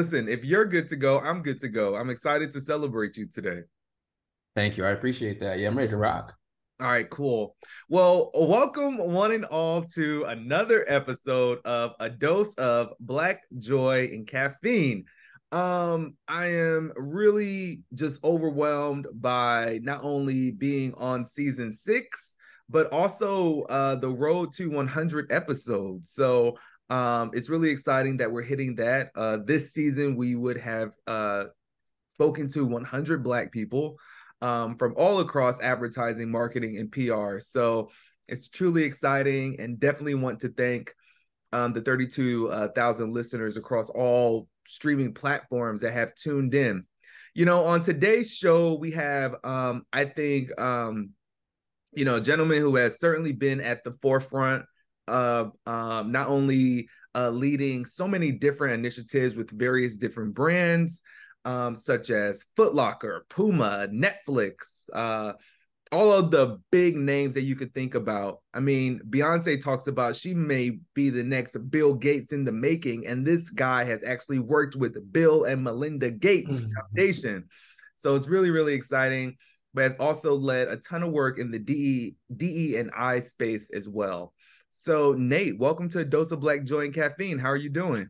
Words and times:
Listen, 0.00 0.30
if 0.30 0.46
you're 0.46 0.64
good 0.64 0.88
to 0.88 0.96
go, 0.96 1.20
I'm 1.20 1.42
good 1.42 1.60
to 1.60 1.68
go. 1.68 1.94
I'm 1.94 2.08
excited 2.08 2.50
to 2.52 2.60
celebrate 2.62 3.18
you 3.18 3.26
today. 3.26 3.60
Thank 4.56 4.78
you. 4.78 4.86
I 4.86 4.92
appreciate 4.92 5.40
that. 5.40 5.58
Yeah, 5.58 5.68
I'm 5.68 5.76
ready 5.76 5.90
to 5.90 5.98
rock. 5.98 6.34
All 6.80 6.86
right, 6.86 7.10
cool. 7.10 7.54
Well, 7.90 8.30
welcome 8.32 8.96
one 8.96 9.30
and 9.32 9.44
all 9.44 9.84
to 9.96 10.24
another 10.24 10.86
episode 10.88 11.58
of 11.66 11.92
A 12.00 12.08
Dose 12.08 12.54
of 12.54 12.94
Black 12.98 13.42
Joy 13.58 14.08
and 14.10 14.26
Caffeine. 14.26 15.04
Um, 15.52 16.16
I 16.26 16.46
am 16.46 16.94
really 16.96 17.82
just 17.92 18.24
overwhelmed 18.24 19.06
by 19.12 19.80
not 19.82 20.02
only 20.02 20.50
being 20.50 20.94
on 20.94 21.26
season 21.26 21.74
six, 21.74 22.36
but 22.70 22.90
also 22.90 23.64
uh, 23.64 23.96
the 23.96 24.08
road 24.08 24.54
to 24.54 24.70
100 24.70 25.30
episodes. 25.30 26.10
So 26.14 26.56
um, 26.90 27.30
it's 27.34 27.48
really 27.48 27.70
exciting 27.70 28.16
that 28.16 28.30
we're 28.30 28.42
hitting 28.42 28.74
that. 28.76 29.10
Uh, 29.14 29.38
this 29.44 29.72
season, 29.72 30.16
we 30.16 30.34
would 30.34 30.58
have 30.58 30.92
uh, 31.06 31.44
spoken 32.10 32.48
to 32.50 32.66
100 32.66 33.22
Black 33.22 33.52
people 33.52 33.96
um, 34.42 34.76
from 34.76 34.94
all 34.96 35.20
across 35.20 35.60
advertising, 35.60 36.30
marketing, 36.30 36.78
and 36.78 36.90
PR. 36.90 37.38
So 37.38 37.90
it's 38.26 38.48
truly 38.48 38.82
exciting 38.82 39.60
and 39.60 39.78
definitely 39.78 40.16
want 40.16 40.40
to 40.40 40.48
thank 40.48 40.92
um, 41.52 41.72
the 41.72 41.80
32,000 41.80 43.12
listeners 43.12 43.56
across 43.56 43.88
all 43.90 44.48
streaming 44.66 45.14
platforms 45.14 45.80
that 45.80 45.92
have 45.92 46.14
tuned 46.16 46.54
in. 46.54 46.84
You 47.34 47.44
know, 47.44 47.64
on 47.64 47.82
today's 47.82 48.34
show, 48.34 48.74
we 48.74 48.90
have, 48.92 49.36
um, 49.44 49.84
I 49.92 50.06
think, 50.06 50.58
um, 50.60 51.10
you 51.92 52.04
know, 52.04 52.16
a 52.16 52.20
gentleman 52.20 52.58
who 52.58 52.74
has 52.76 52.98
certainly 52.98 53.32
been 53.32 53.60
at 53.60 53.84
the 53.84 53.96
forefront 54.02 54.64
of 55.10 55.52
um, 55.66 56.12
not 56.12 56.28
only 56.28 56.88
uh, 57.14 57.30
leading 57.30 57.84
so 57.84 58.06
many 58.06 58.32
different 58.32 58.74
initiatives 58.74 59.36
with 59.36 59.50
various 59.50 59.96
different 59.96 60.34
brands, 60.34 61.02
um, 61.44 61.74
such 61.76 62.10
as 62.10 62.44
Footlocker, 62.56 63.20
Puma, 63.28 63.88
Netflix, 63.90 64.88
uh, 64.92 65.32
all 65.92 66.12
of 66.12 66.30
the 66.30 66.60
big 66.70 66.96
names 66.96 67.34
that 67.34 67.42
you 67.42 67.56
could 67.56 67.74
think 67.74 67.94
about. 67.94 68.40
I 68.54 68.60
mean, 68.60 69.00
Beyonce 69.08 69.60
talks 69.60 69.86
about 69.88 70.14
she 70.14 70.34
may 70.34 70.78
be 70.94 71.10
the 71.10 71.24
next 71.24 71.56
Bill 71.70 71.94
Gates 71.94 72.32
in 72.32 72.44
the 72.44 72.52
making, 72.52 73.06
and 73.06 73.26
this 73.26 73.50
guy 73.50 73.84
has 73.84 74.00
actually 74.06 74.38
worked 74.38 74.76
with 74.76 75.12
Bill 75.12 75.44
and 75.44 75.64
Melinda 75.64 76.10
Gates 76.10 76.52
mm-hmm. 76.52 76.70
Foundation. 76.72 77.48
So 77.96 78.14
it's 78.14 78.28
really, 78.28 78.50
really 78.50 78.74
exciting, 78.74 79.36
but 79.74 79.82
has 79.82 79.94
also 79.98 80.34
led 80.34 80.68
a 80.68 80.76
ton 80.76 81.02
of 81.02 81.10
work 81.10 81.38
in 81.38 81.50
the 81.50 81.58
DE, 81.58 82.14
DE 82.36 82.76
and 82.76 82.90
I 82.96 83.20
space 83.20 83.70
as 83.74 83.88
well. 83.88 84.32
So, 84.70 85.12
Nate, 85.12 85.58
welcome 85.58 85.88
to 85.90 86.04
dose 86.04 86.30
of 86.30 86.40
black 86.40 86.64
joy 86.64 86.86
and 86.86 86.94
caffeine. 86.94 87.38
How 87.38 87.48
are 87.48 87.56
you 87.56 87.68
doing? 87.68 88.08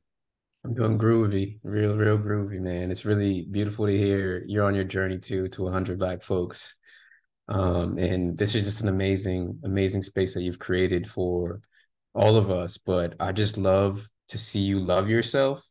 I'm 0.64 0.74
doing 0.74 0.98
groovy, 0.98 1.58
real, 1.62 1.96
real 1.96 2.18
groovy, 2.18 2.60
man. 2.60 2.90
It's 2.90 3.06
really 3.06 3.46
beautiful 3.50 3.86
to 3.86 3.96
hear 3.96 4.44
you're 4.46 4.66
on 4.66 4.74
your 4.74 4.84
journey 4.84 5.18
to 5.18 5.48
to 5.48 5.62
100 5.62 5.98
black 5.98 6.22
folks. 6.22 6.78
Um, 7.48 7.96
and 7.98 8.36
this 8.36 8.54
is 8.54 8.66
just 8.66 8.82
an 8.82 8.88
amazing, 8.88 9.58
amazing 9.64 10.02
space 10.02 10.34
that 10.34 10.42
you've 10.42 10.58
created 10.58 11.08
for 11.08 11.60
all 12.14 12.36
of 12.36 12.50
us. 12.50 12.76
But 12.76 13.14
I 13.18 13.32
just 13.32 13.56
love 13.56 14.06
to 14.28 14.38
see 14.38 14.60
you 14.60 14.80
love 14.80 15.08
yourself 15.08 15.66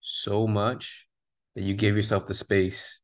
so 0.00 0.46
much 0.46 1.06
that 1.56 1.62
you 1.62 1.74
give 1.74 1.96
yourself 1.96 2.26
the 2.26 2.34
space 2.34 3.00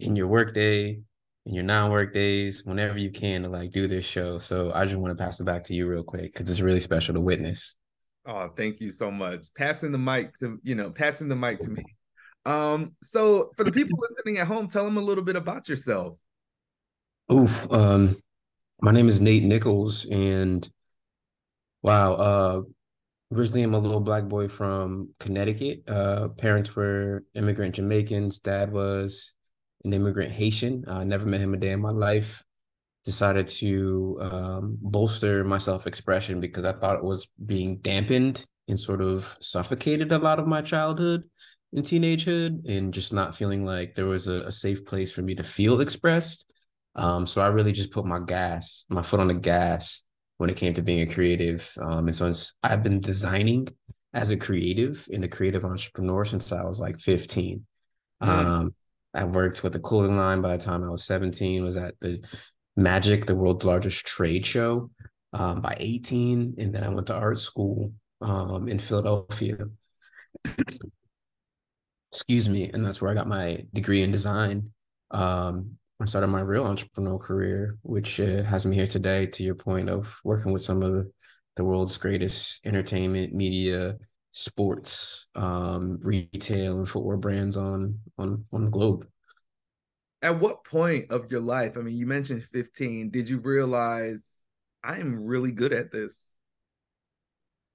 in 0.00 0.16
your 0.16 0.28
workday, 0.28 1.02
in 1.46 1.54
your 1.54 1.64
non-work 1.64 2.14
days, 2.14 2.64
whenever 2.64 2.98
you 2.98 3.10
can 3.10 3.42
to 3.42 3.48
like 3.48 3.72
do 3.72 3.88
this 3.88 4.04
show. 4.04 4.38
So 4.38 4.70
I 4.74 4.84
just 4.84 4.96
want 4.96 5.16
to 5.16 5.22
pass 5.22 5.40
it 5.40 5.44
back 5.44 5.64
to 5.64 5.74
you 5.74 5.88
real 5.88 6.04
quick 6.04 6.32
because 6.32 6.48
it's 6.48 6.60
really 6.60 6.80
special 6.80 7.14
to 7.14 7.20
witness. 7.20 7.76
Oh, 8.24 8.50
thank 8.56 8.80
you 8.80 8.90
so 8.90 9.10
much. 9.10 9.46
Passing 9.56 9.90
the 9.90 9.98
mic 9.98 10.36
to 10.36 10.58
you 10.62 10.74
know, 10.74 10.90
passing 10.90 11.28
the 11.28 11.36
mic 11.36 11.60
to 11.60 11.70
me. 11.70 11.84
Um, 12.44 12.92
so 13.02 13.50
for 13.56 13.64
the 13.64 13.72
people 13.72 13.98
listening 14.10 14.38
at 14.38 14.46
home, 14.46 14.68
tell 14.68 14.84
them 14.84 14.96
a 14.96 15.00
little 15.00 15.24
bit 15.24 15.36
about 15.36 15.68
yourself. 15.68 16.16
Oof. 17.32 17.70
Um, 17.72 18.16
my 18.80 18.90
name 18.90 19.08
is 19.08 19.20
Nate 19.20 19.44
Nichols, 19.44 20.06
and 20.06 20.68
wow, 21.82 22.14
uh, 22.14 22.62
originally 23.32 23.62
I'm 23.62 23.74
a 23.74 23.78
little 23.78 24.00
black 24.00 24.24
boy 24.24 24.48
from 24.48 25.10
Connecticut. 25.20 25.88
Uh, 25.88 26.28
parents 26.28 26.74
were 26.74 27.24
immigrant 27.34 27.76
Jamaicans. 27.76 28.40
Dad 28.40 28.72
was 28.72 29.32
an 29.84 29.92
immigrant 29.92 30.32
Haitian. 30.32 30.84
I 30.88 31.04
never 31.04 31.26
met 31.26 31.40
him 31.40 31.54
a 31.54 31.58
day 31.58 31.72
in 31.72 31.80
my 31.80 31.90
life. 31.90 32.42
Decided 33.04 33.48
to 33.48 34.18
um, 34.20 34.78
bolster 34.80 35.42
my 35.42 35.58
self 35.58 35.86
expression 35.86 36.40
because 36.40 36.64
I 36.64 36.72
thought 36.72 36.96
it 36.96 37.04
was 37.04 37.28
being 37.44 37.78
dampened 37.78 38.46
and 38.68 38.78
sort 38.78 39.00
of 39.00 39.36
suffocated 39.40 40.12
a 40.12 40.18
lot 40.18 40.38
of 40.38 40.46
my 40.46 40.62
childhood 40.62 41.24
and 41.72 41.84
teenagehood, 41.84 42.68
and 42.68 42.92
just 42.92 43.12
not 43.12 43.34
feeling 43.34 43.64
like 43.64 43.94
there 43.94 44.06
was 44.06 44.28
a, 44.28 44.42
a 44.42 44.52
safe 44.52 44.84
place 44.84 45.10
for 45.10 45.22
me 45.22 45.34
to 45.34 45.42
feel 45.42 45.80
expressed. 45.80 46.44
Um, 46.94 47.26
so 47.26 47.40
I 47.40 47.48
really 47.48 47.72
just 47.72 47.90
put 47.90 48.04
my 48.04 48.20
gas, 48.20 48.84
my 48.88 49.02
foot 49.02 49.20
on 49.20 49.28
the 49.28 49.34
gas 49.34 50.02
when 50.36 50.50
it 50.50 50.56
came 50.56 50.74
to 50.74 50.82
being 50.82 51.00
a 51.00 51.12
creative. 51.12 51.72
Um, 51.80 52.08
and 52.08 52.14
so 52.14 52.30
I've 52.62 52.82
been 52.82 53.00
designing 53.00 53.68
as 54.14 54.30
a 54.30 54.36
creative 54.36 55.08
and 55.12 55.24
a 55.24 55.28
creative 55.28 55.64
entrepreneur 55.64 56.24
since 56.24 56.52
I 56.52 56.62
was 56.62 56.80
like 56.80 56.98
15. 56.98 57.64
Mm. 58.22 58.28
Um, 58.28 58.74
I 59.14 59.24
worked 59.24 59.62
with 59.62 59.74
a 59.76 59.80
clothing 59.80 60.16
line 60.16 60.40
by 60.40 60.56
the 60.56 60.62
time 60.62 60.82
I 60.82 60.90
was 60.90 61.04
17, 61.04 61.62
was 61.62 61.76
at 61.76 61.94
the 62.00 62.22
Magic, 62.76 63.26
the 63.26 63.34
world's 63.34 63.66
largest 63.66 64.06
trade 64.06 64.46
show, 64.46 64.90
um, 65.34 65.60
by 65.60 65.76
18. 65.78 66.54
And 66.58 66.74
then 66.74 66.82
I 66.82 66.88
went 66.88 67.08
to 67.08 67.14
art 67.14 67.38
school 67.38 67.92
um, 68.22 68.68
in 68.68 68.78
Philadelphia. 68.78 69.58
Excuse 72.10 72.48
me. 72.48 72.70
And 72.72 72.84
that's 72.84 73.02
where 73.02 73.10
I 73.10 73.14
got 73.14 73.28
my 73.28 73.64
degree 73.72 74.02
in 74.02 74.10
design. 74.10 74.72
Um, 75.10 75.76
I 76.00 76.06
started 76.06 76.28
my 76.28 76.40
real 76.40 76.64
entrepreneurial 76.64 77.20
career, 77.20 77.76
which 77.82 78.18
uh, 78.18 78.42
has 78.42 78.66
me 78.66 78.74
here 78.74 78.86
today, 78.86 79.26
to 79.26 79.42
your 79.42 79.54
point 79.54 79.88
of 79.88 80.18
working 80.24 80.52
with 80.52 80.62
some 80.62 80.82
of 80.82 80.92
the, 80.92 81.12
the 81.56 81.64
world's 81.64 81.96
greatest 81.98 82.60
entertainment, 82.64 83.34
media, 83.34 83.98
sports, 84.32 85.28
um, 85.36 85.98
retail, 86.02 86.78
and 86.78 86.88
footwear 86.88 87.16
brands 87.16 87.56
on 87.56 88.00
on 88.18 88.44
on 88.52 88.64
the 88.64 88.70
globe. 88.70 89.06
At 90.20 90.40
what 90.40 90.64
point 90.64 91.10
of 91.10 91.30
your 91.30 91.40
life? 91.40 91.76
I 91.76 91.80
mean, 91.80 91.96
you 91.96 92.06
mentioned 92.06 92.44
15. 92.52 93.10
Did 93.10 93.28
you 93.28 93.38
realize 93.38 94.42
I 94.82 94.98
am 94.98 95.24
really 95.24 95.52
good 95.52 95.72
at 95.72 95.92
this? 95.92 96.16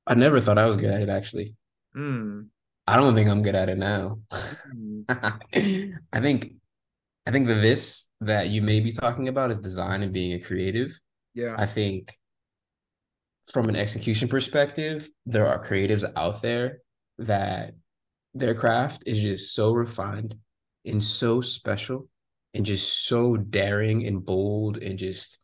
I 0.05 0.15
never 0.15 0.39
thought 0.39 0.57
I 0.57 0.65
was 0.65 0.77
good 0.77 0.89
at 0.89 1.01
it. 1.01 1.09
Actually, 1.09 1.55
mm. 1.95 2.47
I 2.85 2.97
don't 2.97 3.15
think 3.15 3.29
I'm 3.29 3.43
good 3.43 3.55
at 3.55 3.69
it 3.69 3.77
now. 3.77 4.19
Mm. 4.73 5.93
I 6.13 6.19
think, 6.19 6.53
I 7.25 7.31
think 7.31 7.47
that 7.47 7.61
this 7.61 8.07
that 8.21 8.49
you 8.49 8.61
may 8.61 8.79
be 8.79 8.91
talking 8.91 9.27
about 9.27 9.51
is 9.51 9.59
design 9.59 10.01
and 10.01 10.13
being 10.13 10.33
a 10.33 10.39
creative. 10.39 10.97
Yeah, 11.33 11.55
I 11.57 11.65
think 11.65 12.16
from 13.51 13.69
an 13.69 13.75
execution 13.75 14.27
perspective, 14.27 15.09
there 15.25 15.47
are 15.47 15.63
creatives 15.63 16.09
out 16.15 16.41
there 16.41 16.79
that 17.17 17.73
their 18.33 18.53
craft 18.53 19.03
is 19.05 19.19
just 19.19 19.53
so 19.53 19.73
refined 19.73 20.35
and 20.85 21.03
so 21.03 21.41
special 21.41 22.07
and 22.53 22.65
just 22.65 23.05
so 23.05 23.37
daring 23.37 24.05
and 24.05 24.25
bold 24.25 24.77
and 24.77 24.99
just 24.99 25.37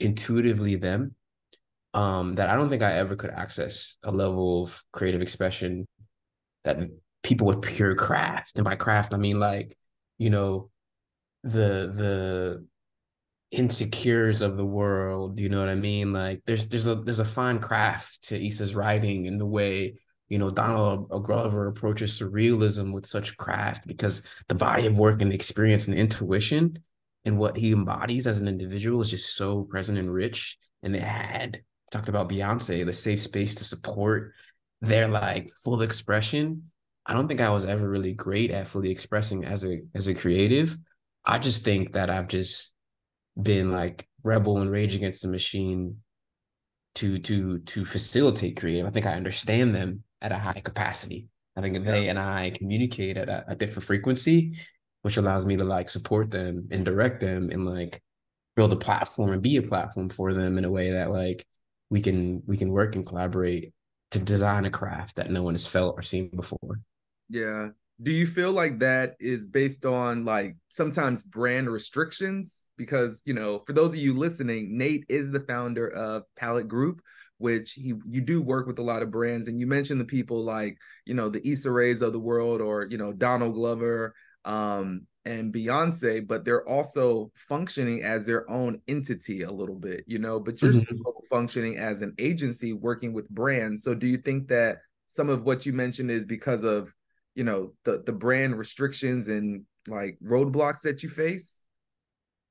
intuitively 0.00 0.76
them 0.76 1.14
um, 1.94 2.34
that 2.36 2.48
I 2.48 2.54
don't 2.54 2.68
think 2.68 2.82
I 2.82 2.94
ever 2.94 3.16
could 3.16 3.30
access 3.30 3.96
a 4.04 4.12
level 4.12 4.62
of 4.62 4.82
creative 4.92 5.22
expression 5.22 5.86
that 6.64 6.78
people 7.22 7.46
with 7.46 7.62
pure 7.62 7.94
craft. 7.94 8.56
And 8.56 8.64
by 8.64 8.76
craft, 8.76 9.14
I 9.14 9.16
mean 9.16 9.40
like, 9.40 9.76
you 10.18 10.30
know, 10.30 10.70
the 11.42 11.90
the 11.94 12.66
insecures 13.50 14.42
of 14.42 14.56
the 14.58 14.64
world 14.64 15.40
you 15.40 15.48
know 15.48 15.58
what 15.58 15.70
i 15.70 15.74
mean? 15.74 16.12
Like 16.12 16.42
there's 16.46 16.66
there's 16.66 16.86
a 16.86 16.96
there's 16.96 17.18
a 17.18 17.24
fine 17.24 17.58
craft 17.58 18.28
to 18.28 18.46
Issa's 18.46 18.74
writing 18.74 19.26
and 19.26 19.40
the 19.40 19.46
way 19.46 19.94
you 20.28 20.38
know 20.38 20.50
donald 20.50 21.08
glover 21.24 21.68
approaches 21.68 22.20
surrealism 22.20 22.92
with 22.92 23.06
such 23.06 23.38
craft 23.38 23.86
because 23.86 24.20
the 24.48 24.54
body 24.54 24.86
of 24.86 24.98
work 24.98 25.22
and 25.22 25.32
the 25.32 25.34
experience 25.34 25.86
and 25.86 25.94
the 25.94 26.00
intuition 26.00 26.78
and 27.28 27.38
what 27.38 27.56
he 27.56 27.72
embodies 27.72 28.26
as 28.26 28.40
an 28.40 28.48
individual 28.48 29.02
is 29.02 29.10
just 29.10 29.36
so 29.36 29.62
present 29.64 29.98
and 29.98 30.12
rich. 30.12 30.56
And 30.82 30.94
they 30.94 31.00
had 31.00 31.60
talked 31.90 32.08
about 32.08 32.30
beyonce 32.30 32.84
the 32.84 32.92
safe 32.92 33.20
space 33.20 33.54
to 33.56 33.64
support 33.64 34.32
their 34.80 35.08
like 35.08 35.50
full 35.62 35.82
expression. 35.82 36.70
I 37.04 37.12
don't 37.12 37.28
think 37.28 37.40
i 37.40 37.50
was 37.50 37.64
ever 37.64 37.88
really 37.88 38.12
great 38.12 38.50
at 38.50 38.66
fully 38.66 38.90
expressing 38.90 39.44
as 39.44 39.64
a 39.64 39.80
as 39.94 40.06
a 40.06 40.14
creative. 40.14 40.76
I 41.24 41.38
just 41.38 41.64
think 41.64 41.92
that 41.92 42.08
i've 42.08 42.28
just 42.28 42.72
been 43.40 43.70
like 43.70 44.06
rebel 44.22 44.58
and 44.58 44.70
rage 44.70 44.94
against 44.94 45.22
the 45.22 45.28
machine 45.28 45.98
to 46.96 47.18
to 47.20 47.58
to 47.60 47.84
facilitate 47.84 48.58
creative. 48.58 48.86
I 48.86 48.90
think 48.90 49.06
I 49.06 49.14
understand 49.14 49.74
them 49.74 50.02
at 50.20 50.32
a 50.32 50.38
high 50.38 50.60
capacity. 50.64 51.28
I 51.56 51.60
think 51.60 51.74
yeah. 51.74 51.90
they 51.90 52.08
and 52.08 52.18
I 52.18 52.50
communicate 52.54 53.16
at 53.16 53.28
a, 53.28 53.44
a, 53.48 53.54
different 53.54 53.84
frequency, 53.84 54.56
which 55.02 55.16
allows 55.16 55.44
me 55.44 55.56
to 55.56 55.64
like 55.64 55.88
support 55.88 56.30
them 56.30 56.68
and 56.70 56.84
direct 56.84 57.20
them 57.20 57.50
and 57.50 57.66
like 57.66 58.02
build 58.56 58.72
a 58.72 58.76
platform 58.76 59.32
and 59.32 59.42
be 59.42 59.56
a 59.56 59.62
platform 59.62 60.08
for 60.08 60.34
them 60.34 60.58
in 60.58 60.64
a 60.64 60.70
way 60.70 60.92
that 60.92 61.10
like 61.10 61.46
we 61.90 62.00
can 62.00 62.42
we 62.46 62.56
can 62.56 62.70
work 62.70 62.96
and 62.96 63.06
collaborate 63.06 63.72
to 64.10 64.18
design 64.18 64.64
a 64.64 64.70
craft 64.70 65.16
that 65.16 65.30
no 65.30 65.42
one 65.42 65.54
has 65.54 65.66
felt 65.66 65.94
or 65.96 66.02
seen 66.02 66.30
before. 66.34 66.80
Yeah. 67.28 67.68
Do 68.00 68.12
you 68.12 68.26
feel 68.26 68.52
like 68.52 68.78
that 68.78 69.16
is 69.20 69.46
based 69.46 69.84
on 69.84 70.24
like 70.24 70.56
sometimes 70.68 71.24
brand 71.24 71.68
restrictions? 71.68 72.67
Because, 72.78 73.22
you 73.26 73.34
know, 73.34 73.62
for 73.66 73.74
those 73.74 73.90
of 73.90 73.96
you 73.96 74.14
listening, 74.14 74.78
Nate 74.78 75.04
is 75.08 75.30
the 75.30 75.40
founder 75.40 75.88
of 75.88 76.22
Palette 76.36 76.68
Group, 76.68 77.02
which 77.36 77.72
he 77.72 77.92
you 78.08 78.20
do 78.22 78.40
work 78.40 78.66
with 78.66 78.78
a 78.78 78.82
lot 78.82 79.02
of 79.02 79.10
brands. 79.10 79.48
And 79.48 79.60
you 79.60 79.66
mentioned 79.66 80.00
the 80.00 80.06
people 80.06 80.42
like, 80.42 80.78
you 81.04 81.12
know, 81.12 81.28
the 81.28 81.46
Issa 81.46 81.70
Raes 81.70 82.00
of 82.00 82.12
the 82.12 82.18
world 82.18 82.62
or, 82.62 82.86
you 82.88 82.96
know, 82.96 83.12
Donald 83.12 83.54
Glover 83.54 84.14
um, 84.46 85.06
and 85.26 85.52
Beyonce, 85.52 86.26
but 86.26 86.44
they're 86.44 86.66
also 86.66 87.30
functioning 87.34 88.02
as 88.02 88.24
their 88.24 88.50
own 88.50 88.80
entity 88.88 89.42
a 89.42 89.52
little 89.52 89.76
bit, 89.76 90.04
you 90.06 90.18
know, 90.18 90.40
but 90.40 90.62
you're 90.62 90.72
mm-hmm. 90.72 90.96
still 90.96 91.22
functioning 91.28 91.76
as 91.76 92.00
an 92.00 92.14
agency 92.18 92.72
working 92.72 93.12
with 93.12 93.28
brands. 93.28 93.82
So 93.82 93.94
do 93.94 94.06
you 94.06 94.16
think 94.16 94.48
that 94.48 94.78
some 95.06 95.28
of 95.28 95.42
what 95.42 95.66
you 95.66 95.72
mentioned 95.72 96.10
is 96.10 96.24
because 96.24 96.62
of 96.62 96.94
you 97.34 97.44
know 97.44 97.72
the 97.84 98.02
the 98.04 98.12
brand 98.12 98.58
restrictions 98.58 99.28
and 99.28 99.64
like 99.86 100.18
roadblocks 100.24 100.82
that 100.82 101.04
you 101.04 101.08
face 101.08 101.57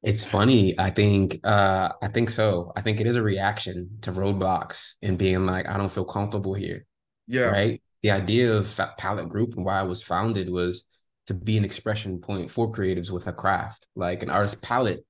it's 0.03 0.23
funny 0.23 0.77
i 0.79 0.89
think 0.89 1.39
uh 1.43 1.89
i 2.01 2.07
think 2.07 2.29
so. 2.29 2.71
I 2.75 2.81
think 2.81 2.99
it 2.99 3.07
is 3.07 3.15
a 3.15 3.23
reaction 3.23 3.97
to 4.01 4.11
roadblocks 4.11 4.93
and 5.01 5.17
being 5.17 5.45
like 5.45 5.67
i 5.67 5.77
don't 5.77 5.91
feel 5.91 6.05
comfortable 6.05 6.53
here 6.53 6.85
yeah. 7.27 7.47
right? 7.47 7.81
The 8.03 8.11
idea 8.11 8.53
of 8.53 8.79
palette 8.97 9.29
group 9.29 9.55
and 9.55 9.65
why 9.65 9.79
i 9.79 9.83
was 9.83 10.01
founded 10.01 10.49
was 10.49 10.85
to 11.27 11.33
be 11.33 11.57
an 11.57 11.65
expression 11.65 12.19
point 12.19 12.49
for 12.49 12.71
creatives 12.71 13.11
with 13.11 13.27
a 13.27 13.33
craft. 13.33 13.85
Like 13.95 14.23
an 14.23 14.29
artist 14.29 14.61
palette 14.61 15.05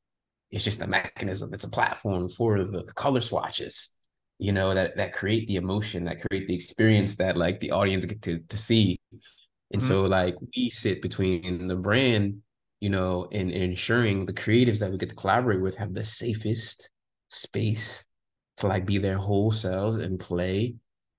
is 0.49 0.63
just 0.63 0.81
a 0.81 0.87
mechanism. 0.87 1.53
It's 1.53 1.63
a 1.63 1.69
platform 1.69 2.29
for 2.29 2.63
the 2.63 2.83
color 2.95 3.21
swatches 3.21 3.91
you 4.39 4.51
know 4.51 4.71
that 4.71 4.95
that 4.97 5.13
create 5.13 5.47
the 5.47 5.55
emotion 5.55 6.03
that 6.03 6.21
create 6.29 6.47
the 6.47 6.53
experience 6.53 7.15
that 7.15 7.35
like 7.35 7.59
the 7.59 7.71
audience 7.71 8.05
get 8.05 8.21
to 8.21 8.39
to 8.49 8.57
see. 8.57 8.99
And 9.71 9.81
mm-hmm. 9.81 9.87
so 9.87 10.03
like 10.03 10.35
we 10.55 10.69
sit 10.69 11.01
between 11.01 11.67
the 11.67 11.75
brand, 11.75 12.41
you 12.79 12.89
know, 12.89 13.27
and, 13.31 13.51
and 13.51 13.63
ensuring 13.63 14.25
the 14.25 14.33
creatives 14.33 14.79
that 14.79 14.91
we 14.91 14.97
get 14.97 15.09
to 15.09 15.15
collaborate 15.15 15.61
with 15.61 15.77
have 15.77 15.93
the 15.93 16.03
safest 16.03 16.89
space 17.29 18.05
to 18.57 18.67
like 18.67 18.85
be 18.85 18.97
their 18.97 19.17
whole 19.17 19.51
selves 19.51 19.97
and 19.97 20.19
play 20.19 20.75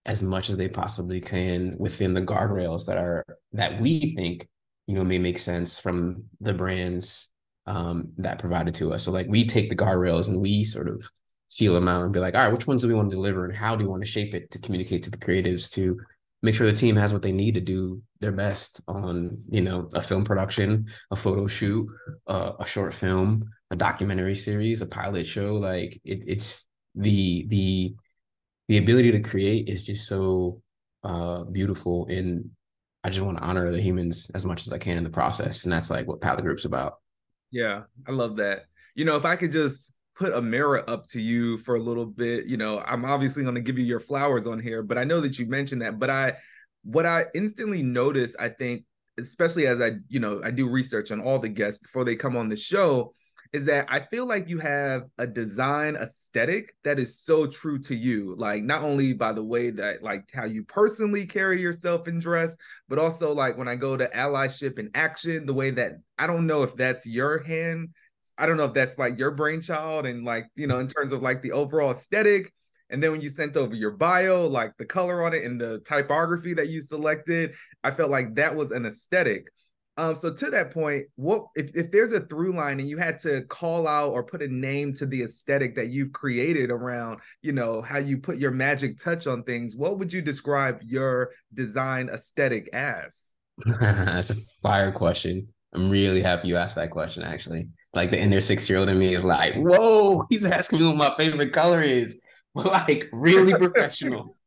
as 0.06 0.22
much 0.22 0.49
as 0.49 0.56
they 0.56 0.69
possibly 0.69 1.20
can 1.20 1.76
within 1.78 2.14
the 2.14 2.22
guardrails 2.22 2.87
that 2.87 2.96
are 2.96 3.25
that 3.52 3.81
we 3.81 4.14
think 4.14 4.49
you 4.87 4.94
know 4.94 5.05
may 5.05 5.19
make 5.19 5.38
sense 5.38 5.78
from 5.78 6.25
the 6.40 6.55
brands 6.55 7.31
um, 7.69 8.12
that 8.16 8.38
provided 8.38 8.75
to 8.76 8.94
us. 8.94 9.04
So 9.04 9.12
like 9.12 9.26
we 9.28 9.46
take 9.46 9.69
the 9.69 9.76
guardrails 9.76 10.28
and 10.28 10.40
we 10.40 10.64
sort 10.64 10.88
of 10.88 11.08
feel 11.50 11.75
them 11.75 11.87
out 11.87 12.02
and 12.02 12.12
be 12.12 12.19
like, 12.19 12.34
all 12.34 12.40
right, 12.40 12.52
which 12.52 12.66
ones 12.66 12.82
do 12.82 12.88
we 12.88 12.94
want 12.94 13.11
to 13.11 13.16
deliver 13.16 13.44
and 13.44 13.54
how 13.54 13.76
do 13.76 13.84
we 13.84 13.90
want 13.90 14.02
to 14.02 14.11
shape 14.11 14.34
it 14.34 14.50
to 14.52 14.58
communicate 14.58 15.02
to 15.02 15.11
the 15.11 15.19
creatives 15.19 15.70
to 15.72 16.00
make 16.43 16.55
sure 16.55 16.70
the 16.70 16.76
team 16.76 16.96
has 16.96 17.12
what 17.12 17.23
they 17.23 17.32
need 17.32 17.55
to 17.55 17.61
do 17.61 18.00
their 18.20 18.32
best 18.32 18.81
on 18.87 19.43
you 19.49 19.61
know 19.61 19.88
a 19.94 20.00
film 20.00 20.25
production 20.25 20.87
a 21.11 21.17
photo 21.17 21.46
shoot 21.46 21.87
uh, 22.29 22.52
a 22.61 22.67
short 22.67 22.94
film 22.94 23.50
a 23.70 23.76
documentary 23.76 24.35
series 24.35 24.82
a 24.82 24.87
pilot 24.87 25.26
show. 25.26 25.55
Like 25.55 26.00
it, 26.05 26.23
it's 26.26 26.67
the 26.94 27.46
the 27.49 27.94
the 28.69 28.79
ability 28.79 29.12
to 29.12 29.20
create 29.20 29.69
is 29.69 29.85
just 29.85 30.06
so 30.06 30.62
uh 31.05 31.44
beautiful. 31.44 32.06
And 32.08 32.50
i 33.05 33.11
just 33.11 33.25
want 33.25 33.38
to 33.38 33.44
honor 33.44 33.70
the 33.70 33.81
humans 33.81 34.31
as 34.35 34.44
much 34.44 34.67
as 34.67 34.73
i 34.73 34.79
can 34.79 34.99
in 34.99 35.05
the 35.05 35.11
process. 35.11 35.64
And 35.64 35.73
that's 35.73 35.90
like 35.90 36.06
what 36.06 36.20
palette 36.20 36.44
group's 36.44 36.64
about. 36.64 36.94
Yeah 37.50 37.82
i 38.06 38.12
love 38.12 38.37
that. 38.37 38.67
You 38.94 39.05
know 39.05 39.17
if 39.17 39.25
i 39.25 39.37
could 39.37 39.52
just 39.52 39.93
put 40.18 40.32
a 40.32 40.42
mirror 40.42 40.88
up 40.90 41.06
to 41.06 41.20
you 41.20 41.58
for 41.58 41.76
a 41.76 41.80
little 41.80 42.06
bit 42.06 42.46
you 42.46 42.56
know 42.56 42.80
i'm 42.80 43.04
obviously 43.04 43.42
going 43.42 43.54
to 43.54 43.60
give 43.60 43.78
you 43.78 43.84
your 43.84 44.00
flowers 44.00 44.46
on 44.46 44.58
here 44.58 44.82
but 44.82 44.98
i 44.98 45.04
know 45.04 45.20
that 45.20 45.38
you 45.38 45.46
mentioned 45.46 45.80
that 45.80 45.98
but 45.98 46.10
i 46.10 46.34
what 46.82 47.06
I 47.06 47.26
instantly 47.34 47.82
notice, 47.82 48.34
I 48.38 48.48
think, 48.48 48.84
especially 49.18 49.66
as 49.66 49.80
I, 49.80 49.92
you 50.08 50.20
know, 50.20 50.40
I 50.42 50.50
do 50.50 50.68
research 50.68 51.10
on 51.10 51.20
all 51.20 51.38
the 51.38 51.48
guests 51.48 51.82
before 51.82 52.04
they 52.04 52.16
come 52.16 52.36
on 52.36 52.48
the 52.48 52.56
show, 52.56 53.12
is 53.52 53.64
that 53.64 53.86
I 53.90 54.00
feel 54.00 54.26
like 54.26 54.48
you 54.48 54.58
have 54.58 55.04
a 55.16 55.26
design 55.26 55.96
aesthetic 55.96 56.74
that 56.84 56.98
is 56.98 57.18
so 57.18 57.46
true 57.46 57.78
to 57.80 57.94
you. 57.94 58.34
Like 58.36 58.62
not 58.62 58.82
only 58.82 59.14
by 59.14 59.32
the 59.32 59.42
way 59.42 59.70
that 59.70 60.02
like 60.02 60.28
how 60.34 60.44
you 60.44 60.64
personally 60.64 61.24
carry 61.26 61.60
yourself 61.60 62.06
and 62.06 62.20
dress, 62.20 62.54
but 62.88 62.98
also 62.98 63.32
like 63.32 63.56
when 63.56 63.68
I 63.68 63.74
go 63.74 63.96
to 63.96 64.08
allyship 64.08 64.78
and 64.78 64.90
action, 64.94 65.46
the 65.46 65.54
way 65.54 65.70
that 65.70 65.92
I 66.18 66.26
don't 66.26 66.46
know 66.46 66.62
if 66.62 66.76
that's 66.76 67.06
your 67.06 67.42
hand. 67.42 67.90
I 68.38 68.46
don't 68.46 68.56
know 68.56 68.64
if 68.64 68.75
that's 68.75 68.99
like 68.99 69.19
your 69.19 69.32
brainchild 69.32 70.06
and 70.06 70.25
like, 70.25 70.46
you 70.55 70.67
know, 70.67 70.79
in 70.79 70.87
terms 70.87 71.12
of 71.12 71.23
like 71.23 71.43
the 71.43 71.52
overall 71.52 71.90
aesthetic 71.90 72.52
and 72.90 73.02
then 73.02 73.12
when 73.12 73.20
you 73.20 73.29
sent 73.29 73.56
over 73.56 73.75
your 73.75 73.90
bio, 73.90 74.46
like 74.46 74.76
the 74.79 74.85
color 74.85 75.25
on 75.25 75.35
it 75.35 75.44
and 75.44 75.61
the 75.61 75.81
typography 75.81 76.55
that 76.55 76.69
you 76.69 76.81
selected, 76.81 77.55
I 77.85 77.90
felt 77.90 78.11
like 78.11 78.35
that 78.37 78.55
was 78.55 78.70
an 78.70 78.87
aesthetic. 78.87 79.49
Um, 79.99 80.14
so 80.14 80.32
to 80.32 80.50
that 80.50 80.73
point, 80.73 81.06
what 81.17 81.46
if, 81.56 81.75
if 81.75 81.90
there's 81.90 82.12
a 82.12 82.20
through 82.20 82.52
line 82.52 82.79
and 82.79 82.88
you 82.88 82.99
had 82.99 83.19
to 83.20 83.43
call 83.43 83.88
out 83.88 84.12
or 84.12 84.23
put 84.23 84.43
a 84.43 84.49
name 84.49 84.94
to 84.94 85.06
the 85.06 85.23
aesthetic 85.23 85.75
that 85.75 85.88
you've 85.88 86.12
created 86.12 86.70
around, 86.70 87.19
you 87.43 87.52
know, 87.52 87.82
how 87.82 87.99
you 87.99 88.17
put 88.17 88.38
your 88.38 88.52
magic 88.52 88.96
touch 88.99 89.26
on 89.26 89.43
things, 89.43 89.75
what 89.75 89.99
would 89.99 90.12
you 90.12 90.23
describe 90.23 90.81
your 90.85 91.32
design 91.52 92.08
aesthetic 92.11 92.70
as? 92.73 93.32
That's 93.81 94.31
a 94.31 94.37
fire 94.62 94.93
question. 94.93 95.49
I'm 95.75 95.90
really 95.90 96.23
happy 96.23 96.49
you 96.49 96.57
asked 96.57 96.76
that 96.76 96.92
question, 96.92 97.25
actually. 97.25 97.68
Like 97.95 98.11
the 98.11 98.21
inner 98.21 98.40
six 98.40 98.68
year 98.68 98.78
old 98.78 98.88
in 98.88 98.99
me 98.99 99.14
is 99.14 99.25
like, 99.25 99.54
whoa, 99.54 100.26
he's 100.28 100.45
asking 100.45 100.80
me 100.80 100.87
what 100.87 100.97
my 100.97 101.14
favorite 101.16 101.52
color 101.52 101.80
is. 101.80 102.21
like 102.54 103.09
really 103.12 103.54
professional. 103.54 104.37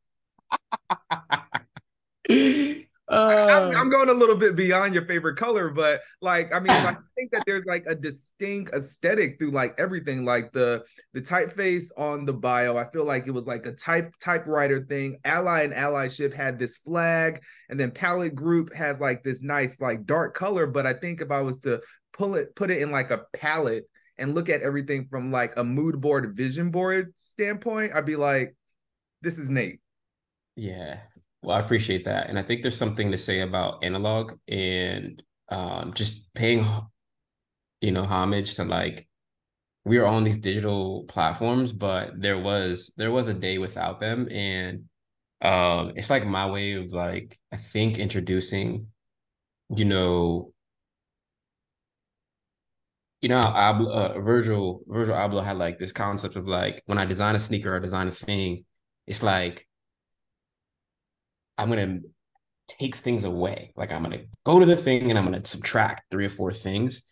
Uh, 3.11 3.69
I'm, 3.75 3.89
going 3.89 4.07
a 4.07 4.13
little 4.13 4.37
bit 4.37 4.55
beyond 4.55 4.93
your 4.93 5.05
favorite 5.05 5.35
color, 5.35 5.69
but 5.69 5.99
like, 6.21 6.53
I 6.53 6.59
mean, 6.59 6.71
I 6.71 6.95
think 7.13 7.31
that 7.31 7.43
there's 7.45 7.65
like 7.65 7.83
a 7.85 7.93
distinct 7.93 8.73
aesthetic 8.73 9.37
through 9.37 9.51
like 9.51 9.75
everything, 9.77 10.23
like 10.23 10.53
the 10.53 10.85
the 11.13 11.21
typeface 11.21 11.89
on 11.97 12.25
the 12.25 12.31
bio. 12.31 12.77
I 12.77 12.89
feel 12.89 13.03
like 13.03 13.27
it 13.27 13.31
was 13.31 13.47
like 13.47 13.65
a 13.65 13.73
type 13.73 14.13
typewriter 14.21 14.85
thing. 14.85 15.19
Ally 15.25 15.63
and 15.63 15.73
allyship 15.73 16.33
had 16.33 16.57
this 16.57 16.77
flag, 16.77 17.41
and 17.69 17.77
then 17.77 17.91
Palette 17.91 18.33
Group 18.33 18.73
has 18.73 19.01
like 19.01 19.23
this 19.23 19.41
nice 19.41 19.81
like 19.81 20.05
dark 20.05 20.33
color. 20.33 20.65
But 20.65 20.87
I 20.87 20.93
think 20.93 21.19
if 21.19 21.31
I 21.31 21.41
was 21.41 21.59
to 21.59 21.81
pull 22.21 22.35
it, 22.35 22.55
put 22.55 22.69
it 22.69 22.79
in 22.83 22.91
like 22.91 23.09
a 23.09 23.23
palette 23.33 23.89
and 24.19 24.35
look 24.35 24.47
at 24.47 24.61
everything 24.61 25.07
from 25.09 25.31
like 25.31 25.53
a 25.57 25.63
mood 25.63 25.99
board, 25.99 26.37
vision 26.37 26.69
board 26.69 27.13
standpoint, 27.15 27.93
I'd 27.95 28.05
be 28.05 28.15
like, 28.15 28.55
this 29.23 29.39
is 29.39 29.49
Nate. 29.49 29.79
Yeah. 30.55 30.99
Well, 31.41 31.57
I 31.57 31.61
appreciate 31.61 32.05
that. 32.05 32.29
And 32.29 32.37
I 32.37 32.43
think 32.43 32.61
there's 32.61 32.77
something 32.77 33.09
to 33.09 33.17
say 33.17 33.39
about 33.39 33.83
analog 33.83 34.33
and 34.47 35.23
um, 35.49 35.93
just 35.95 36.21
paying, 36.35 36.63
you 37.81 37.91
know, 37.91 38.03
homage 38.03 38.53
to 38.55 38.65
like, 38.65 39.07
we 39.83 39.97
are 39.97 40.05
on 40.05 40.23
these 40.23 40.37
digital 40.37 41.05
platforms, 41.07 41.71
but 41.71 42.11
there 42.21 42.37
was 42.37 42.93
there 42.97 43.09
was 43.09 43.29
a 43.29 43.33
day 43.33 43.57
without 43.57 43.99
them. 43.99 44.27
And 44.29 44.83
um, 45.41 45.93
it's 45.95 46.11
like 46.11 46.23
my 46.27 46.47
way 46.47 46.73
of 46.73 46.91
like, 46.91 47.39
I 47.51 47.57
think 47.57 47.97
introducing, 47.97 48.85
you 49.75 49.85
know, 49.85 50.53
you 53.21 53.29
know 53.29 53.39
how 53.39 53.85
uh, 53.85 54.19
Virgil 54.19 54.81
Virgil 54.87 55.15
Abloh 55.15 55.43
had 55.43 55.57
like 55.57 55.77
this 55.77 55.91
concept 55.91 56.35
of 56.35 56.47
like 56.47 56.81
when 56.87 56.97
I 56.97 57.05
design 57.05 57.35
a 57.35 57.39
sneaker 57.39 57.75
or 57.75 57.79
design 57.79 58.07
a 58.07 58.11
thing, 58.11 58.65
it's 59.05 59.21
like 59.21 59.67
I'm 61.57 61.69
gonna 61.69 61.99
take 62.67 62.95
things 62.95 63.23
away. 63.23 63.73
Like 63.75 63.91
I'm 63.91 64.01
gonna 64.01 64.23
go 64.43 64.59
to 64.59 64.65
the 64.65 64.75
thing 64.75 65.09
and 65.09 65.19
I'm 65.19 65.25
gonna 65.25 65.45
subtract 65.45 66.09
three 66.09 66.25
or 66.25 66.29
four 66.29 66.51
things. 66.51 67.03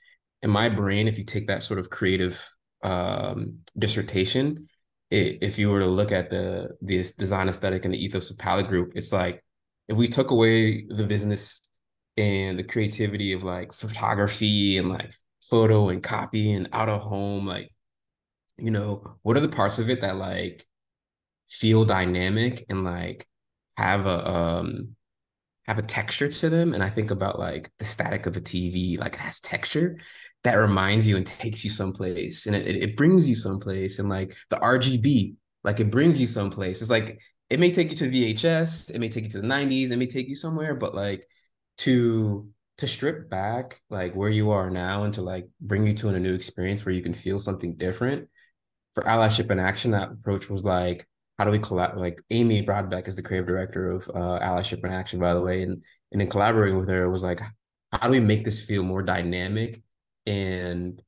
In 0.41 0.49
my 0.49 0.69
brain, 0.69 1.07
if 1.07 1.17
you 1.17 1.25
take 1.25 1.47
that 1.47 1.61
sort 1.63 1.79
of 1.79 1.89
creative 1.89 2.43
um, 2.83 3.59
dissertation, 3.77 4.67
it, 5.11 5.39
if 5.41 5.59
you 5.59 5.69
were 5.69 5.79
to 5.79 5.87
look 5.87 6.11
at 6.11 6.31
the 6.31 6.69
the 6.81 7.05
design 7.19 7.49
aesthetic 7.49 7.85
and 7.85 7.93
the 7.93 8.03
ethos 8.03 8.31
of 8.31 8.37
Palette 8.39 8.67
Group, 8.67 8.93
it's 8.95 9.13
like 9.13 9.43
if 9.87 9.95
we 9.95 10.07
took 10.07 10.31
away 10.31 10.85
the 10.87 11.03
business 11.03 11.61
and 12.17 12.57
the 12.57 12.63
creativity 12.63 13.33
of 13.33 13.43
like 13.43 13.73
photography 13.73 14.77
and 14.77 14.89
like 14.89 15.13
photo 15.41 15.89
and 15.89 16.03
copy 16.03 16.51
and 16.51 16.69
out 16.74 16.89
of 16.89 17.01
home 17.01 17.48
like 17.48 17.72
you 18.58 18.72
know 18.72 19.03
what 19.22 19.38
are 19.38 19.41
the 19.41 19.48
parts 19.48 19.79
of 19.79 19.89
it 19.89 20.01
that 20.01 20.17
like 20.17 20.65
feel 21.48 21.86
dynamic 21.86 22.65
and 22.69 22.84
like 22.84 23.27
have 23.77 24.05
a 24.05 24.29
um 24.29 24.96
have 25.65 25.79
a 25.79 25.84
texture 25.84 26.27
to 26.27 26.50
them? 26.50 26.74
And 26.74 26.84
i 26.84 26.89
think 26.89 27.12
about 27.12 27.39
like 27.39 27.72
the 27.79 27.86
static 27.86 28.25
of 28.25 28.36
a 28.36 28.41
tv 28.41 29.00
like 29.00 29.15
it 29.15 29.22
has 29.22 29.39
texture 29.39 29.98
that 30.43 30.55
reminds 30.55 31.08
you 31.08 31.17
and 31.17 31.25
takes 31.25 31.63
you 31.63 31.69
someplace 31.69 32.46
and 32.46 32.55
it, 32.55 32.67
it 32.67 32.98
brings 32.98 33.27
you 33.27 33.36
someplace 33.36 34.00
and 34.00 34.10
like 34.10 34.36
the 34.50 34.55
rgb 34.58 35.36
like 35.63 35.79
it 35.79 35.91
brings 35.91 36.19
you 36.19 36.27
someplace. 36.27 36.81
It's 36.81 36.89
like 36.89 37.19
it 37.50 37.60
may 37.60 37.72
take 37.72 37.89
you 37.89 37.98
to 37.98 38.10
vhs 38.10 38.89
it 38.91 39.00
may 39.00 39.10
take 39.10 39.25
you 39.25 39.29
to 39.31 39.41
the 39.41 39.48
90s 39.48 39.91
it 39.91 39.98
may 39.98 40.05
take 40.05 40.27
you 40.27 40.36
somewhere 40.36 40.75
but 40.75 40.96
like 40.96 41.25
to 41.79 42.48
to 42.79 42.88
strip 42.88 43.29
back 43.29 43.81
like 43.89 44.13
where 44.15 44.29
you 44.29 44.51
are 44.51 44.69
now 44.69 45.03
and 45.03 45.13
to 45.13 45.21
like 45.21 45.48
bring 45.62 45.86
you 45.86 45.93
to 45.93 46.09
a 46.09 46.19
new 46.19 46.33
experience 46.33 46.86
where 46.86 46.95
you 46.95 47.03
can 47.03 47.13
feel 47.13 47.39
something 47.39 47.75
different 47.75 48.27
for 48.93 49.03
allyship 49.03 49.50
and 49.50 49.59
action 49.59 49.91
that 49.91 50.12
approach 50.12 50.50
was 50.50 50.63
like 50.63 51.05
how 51.39 51.45
do 51.45 51.51
we 51.51 51.59
collab? 51.59 51.95
Like 51.95 52.21
Amy 52.31 52.65
Brodbeck 52.65 53.07
is 53.07 53.15
the 53.15 53.21
creative 53.21 53.48
director 53.48 53.91
of 53.91 54.07
uh, 54.09 54.39
Allyship 54.39 54.83
and 54.83 54.93
Action, 54.93 55.21
by 55.21 55.33
the 55.33 55.41
way, 55.41 55.63
and 55.63 55.81
and 56.12 56.21
in 56.21 56.29
collaborating 56.29 56.77
with 56.77 56.89
her, 56.89 57.05
it 57.05 57.09
was 57.09 57.24
like, 57.24 57.39
how 57.93 58.07
do 58.07 58.12
we 58.12 58.19
make 58.19 58.43
this 58.43 58.62
feel 58.62 58.83
more 58.83 59.01
dynamic 59.01 59.81
and 60.25 61.01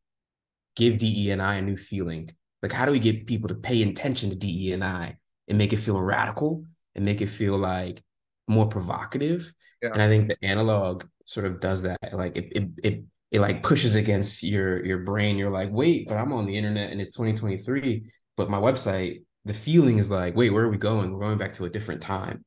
give 0.78 1.00
DE 1.00 1.32
and 1.32 1.42
I 1.42 1.56
a 1.56 1.62
new 1.62 1.76
feeling? 1.76 2.30
Like, 2.64 2.72
how 2.72 2.86
do 2.86 2.94
we 2.94 3.00
get 3.00 3.28
people 3.28 3.50
to 3.50 3.56
pay 3.56 3.84
attention 3.84 4.30
to 4.30 4.36
DE 4.38 4.72
and 4.72 4.86
I 4.86 5.18
and 5.50 5.58
make 5.58 5.74
it 5.74 5.78
feel 5.78 6.02
radical 6.02 6.64
and 6.96 7.04
make 7.04 7.22
it 7.22 7.28
feel 7.28 7.58
like 7.58 8.02
more 8.48 8.68
provocative? 8.68 9.52
Yeah. 9.84 9.92
And 9.92 10.02
I 10.02 10.08
think 10.08 10.30
the 10.30 10.46
analog 10.46 11.04
sort 11.32 11.46
of 11.46 11.60
does 11.60 11.84
that. 11.84 12.00
Like 12.12 12.38
it, 12.38 12.52
it, 12.56 12.70
it, 12.84 13.04
it 13.32 13.40
like 13.40 13.64
pushes 13.64 13.96
against 13.96 14.44
your 14.44 14.86
your 14.86 15.00
brain. 15.00 15.38
You're 15.38 15.52
like, 15.52 15.70
wait, 15.72 16.08
but 16.08 16.18
I'm 16.18 16.34
on 16.34 16.46
the 16.46 16.58
internet 16.58 16.92
and 16.92 17.00
it's 17.00 17.12
2023. 17.12 18.12
But 18.38 18.50
my 18.50 18.60
website 18.60 19.22
the 19.46 19.54
feeling 19.54 19.98
is 19.98 20.10
like, 20.10 20.36
wait, 20.36 20.52
where 20.52 20.66
are 20.66 20.70
we 20.70 20.78
going? 20.78 21.12
We're 21.12 21.26
going 21.26 21.38
back 21.38 21.54
to 21.56 21.66
a 21.66 21.70
different 21.70 22.02
time. 22.02 22.46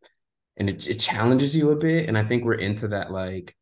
And 0.56 0.70
it, 0.70 0.86
it 0.86 1.00
challenges 1.00 1.56
you 1.56 1.70
a 1.70 1.76
bit. 1.76 2.08
And 2.08 2.16
I 2.16 2.24
think 2.24 2.44
we're 2.44 2.54
into 2.54 2.88
that 2.88 3.10
like 3.10 3.56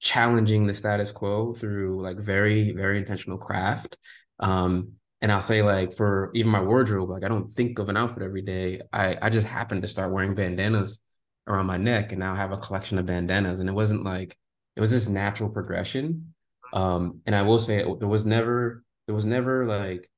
challenging 0.00 0.66
the 0.66 0.74
status 0.74 1.12
quo 1.12 1.54
through 1.54 2.02
like 2.02 2.18
very, 2.18 2.72
very 2.72 2.98
intentional 2.98 3.38
craft. 3.38 3.96
Um, 4.40 4.92
and 5.20 5.30
I'll 5.30 5.42
say 5.42 5.62
like 5.62 5.94
for 5.94 6.30
even 6.34 6.50
my 6.50 6.60
wardrobe, 6.60 7.10
like 7.10 7.22
I 7.22 7.28
don't 7.28 7.48
think 7.48 7.78
of 7.78 7.88
an 7.88 7.96
outfit 7.96 8.24
every 8.24 8.42
day. 8.42 8.80
I, 8.92 9.16
I 9.22 9.30
just 9.30 9.46
happened 9.46 9.82
to 9.82 9.88
start 9.88 10.12
wearing 10.12 10.34
bandanas 10.34 11.00
around 11.46 11.66
my 11.66 11.76
neck 11.76 12.10
and 12.10 12.18
now 12.18 12.32
I 12.32 12.36
have 12.36 12.52
a 12.52 12.58
collection 12.58 12.98
of 12.98 13.06
bandanas. 13.06 13.60
And 13.60 13.68
it 13.68 13.72
wasn't 13.72 14.04
like 14.04 14.36
it 14.76 14.80
was 14.80 14.90
this 14.90 15.08
natural 15.08 15.50
progression. 15.50 16.34
Um, 16.72 17.20
and 17.26 17.34
I 17.34 17.42
will 17.42 17.58
say 17.58 17.78
it, 17.78 17.98
there 17.98 18.08
was 18.08 18.26
never 18.26 18.82
there 19.06 19.14
was 19.14 19.26
never 19.26 19.66
like 19.66 20.10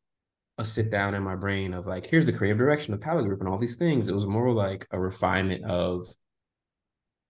a 0.59 0.65
sit 0.65 0.91
down 0.91 1.15
in 1.15 1.23
my 1.23 1.37
brain 1.37 1.75
of 1.75 1.87
like, 1.87 2.07
here's 2.07 2.25
the 2.25 2.33
creative 2.33 2.59
direction 2.59 2.95
of 2.95 3.01
Palette 3.01 3.27
Group 3.27 3.41
and 3.41 3.49
all 3.49 3.59
these 3.59 3.77
things. 3.77 4.09
It 4.09 4.15
was 4.15 4.27
more 4.27 4.53
like 4.53 4.87
a 4.91 4.99
refinement 4.99 5.65
of 5.65 6.07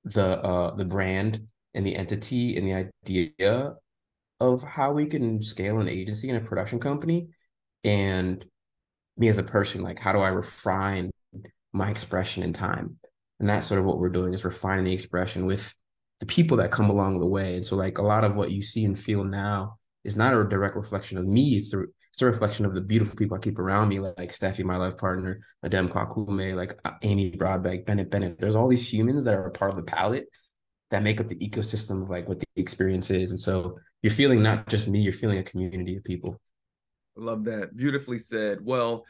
the 0.05 0.41
uh 0.41 0.75
the 0.77 0.85
brand 0.85 1.47
and 1.75 1.85
the 1.85 1.97
entity 1.97 2.57
and 2.57 2.67
the 2.67 2.91
idea 3.09 3.75
of 4.41 4.63
how 4.63 4.93
we 4.93 5.07
can 5.07 5.43
scale 5.43 5.81
an 5.81 5.89
agency 5.89 6.29
and 6.29 6.39
a 6.39 6.49
production 6.49 6.79
company 6.79 7.29
and 7.83 8.45
me 9.17 9.29
as 9.29 9.39
a 9.39 9.43
person 9.43 9.83
like 9.83 9.99
how 9.99 10.13
do 10.13 10.21
i 10.21 10.29
refine 10.29 11.11
my 11.73 11.91
expression 11.91 12.45
in 12.45 12.53
time 12.53 12.97
and 13.41 13.49
that's 13.49 13.67
sort 13.67 13.81
of 13.81 13.85
what 13.85 13.99
we're 13.99 14.09
doing 14.09 14.33
is 14.33 14.45
refining 14.45 14.85
the 14.85 14.93
expression 14.93 15.45
with 15.45 15.75
the 16.21 16.27
people 16.27 16.57
that 16.57 16.71
come 16.71 16.91
along 16.91 17.19
the 17.19 17.27
way 17.27 17.55
and 17.55 17.65
so 17.65 17.77
like 17.77 17.99
a 17.99 18.03
lot 18.03 18.25
of 18.25 18.37
what 18.37 18.51
you 18.51 18.63
see 18.63 18.85
and 18.85 18.99
feel 18.99 19.25
now 19.25 19.77
is 20.05 20.17
not 20.17 20.35
a 20.35 20.45
direct 20.45 20.77
reflection 20.77 21.19
of 21.19 21.27
me 21.27 21.57
it's 21.57 21.71
the 21.71 21.87
it's 22.17 22.23
a 22.23 22.27
reflection 22.27 22.65
of 22.65 22.73
the 22.73 22.81
beautiful 22.81 23.15
people 23.15 23.37
I 23.37 23.41
keep 23.41 23.59
around 23.59 23.91
me, 23.91 24.01
like, 24.01 24.15
like 24.17 24.33
Steffi, 24.33 24.65
my 24.65 24.79
life 24.79 24.97
partner, 24.97 25.43
Adem 25.63 25.87
Kwakume, 25.87 26.55
like 26.55 26.75
uh, 26.87 26.93
Amy 27.03 27.31
Brodbeck, 27.31 27.85
Bennett 27.85 28.11
Bennett. 28.11 28.41
There's 28.41 28.57
all 28.57 28.69
these 28.69 28.91
humans 28.91 29.23
that 29.25 29.35
are 29.35 29.45
a 29.45 29.51
part 29.51 29.71
of 29.71 29.77
the 29.77 29.83
palette 29.83 30.27
that 30.91 31.03
make 31.03 31.21
up 31.21 31.29
the 31.29 31.37
ecosystem 31.37 32.03
of 32.03 32.09
like 32.09 32.27
what 32.27 32.41
the 32.41 32.47
experience 32.57 33.11
is. 33.11 33.33
And 33.33 33.39
so 33.39 33.77
you're 34.01 34.11
feeling 34.11 34.43
not 34.43 34.67
just 34.67 34.89
me, 34.89 35.01
you're 35.01 35.13
feeling 35.13 35.37
a 35.37 35.43
community 35.43 35.95
of 35.95 36.05
people. 36.05 36.41
Love 37.17 37.45
that. 37.45 37.77
Beautifully 37.77 38.19
said. 38.19 38.65
Well, 38.65 39.05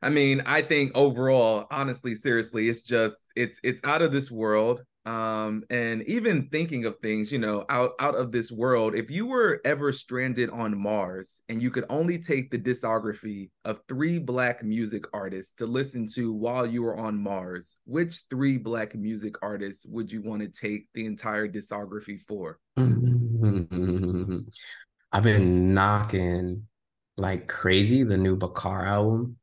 I 0.00 0.08
mean, 0.08 0.40
I 0.46 0.62
think 0.62 0.92
overall, 0.94 1.66
honestly, 1.72 2.14
seriously, 2.14 2.68
it's 2.68 2.82
just 2.82 3.16
it's 3.34 3.58
it's 3.64 3.82
out 3.82 4.02
of 4.02 4.12
this 4.12 4.30
world 4.30 4.84
um 5.06 5.62
and 5.70 6.02
even 6.02 6.48
thinking 6.48 6.84
of 6.84 6.98
things 6.98 7.30
you 7.30 7.38
know 7.38 7.64
out 7.68 7.92
out 8.00 8.16
of 8.16 8.32
this 8.32 8.50
world 8.50 8.94
if 8.94 9.08
you 9.08 9.24
were 9.24 9.60
ever 9.64 9.92
stranded 9.92 10.50
on 10.50 10.76
mars 10.76 11.40
and 11.48 11.62
you 11.62 11.70
could 11.70 11.84
only 11.88 12.18
take 12.18 12.50
the 12.50 12.58
discography 12.58 13.48
of 13.64 13.80
three 13.88 14.18
black 14.18 14.64
music 14.64 15.04
artists 15.14 15.54
to 15.54 15.64
listen 15.64 16.08
to 16.08 16.32
while 16.32 16.66
you 16.66 16.82
were 16.82 16.96
on 16.96 17.16
mars 17.16 17.78
which 17.84 18.22
three 18.28 18.58
black 18.58 18.96
music 18.96 19.36
artists 19.42 19.86
would 19.86 20.10
you 20.10 20.20
want 20.22 20.42
to 20.42 20.48
take 20.48 20.88
the 20.94 21.06
entire 21.06 21.48
discography 21.48 22.20
for? 22.20 22.58
I've 25.12 25.22
been 25.22 25.72
knocking 25.72 26.66
like 27.16 27.48
crazy 27.48 28.02
the 28.02 28.16
new 28.16 28.36
bakar 28.36 28.84
album. 28.84 29.36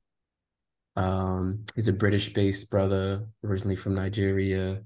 Um 0.95 1.65
he's 1.73 1.87
a 1.87 1.93
british 1.93 2.33
based 2.33 2.69
brother 2.69 3.25
originally 3.43 3.75
from 3.75 3.95
nigeria 3.95 4.83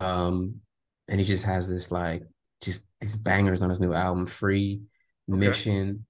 um, 0.00 0.60
and 1.08 1.20
he 1.20 1.26
just 1.26 1.44
has 1.44 1.68
this 1.68 1.90
like 1.90 2.22
just 2.62 2.86
these 3.00 3.16
bangers 3.16 3.62
on 3.62 3.68
his 3.68 3.80
new 3.80 3.92
album, 3.92 4.26
Free, 4.26 4.82
okay. 5.30 5.38
Mission. 5.38 6.06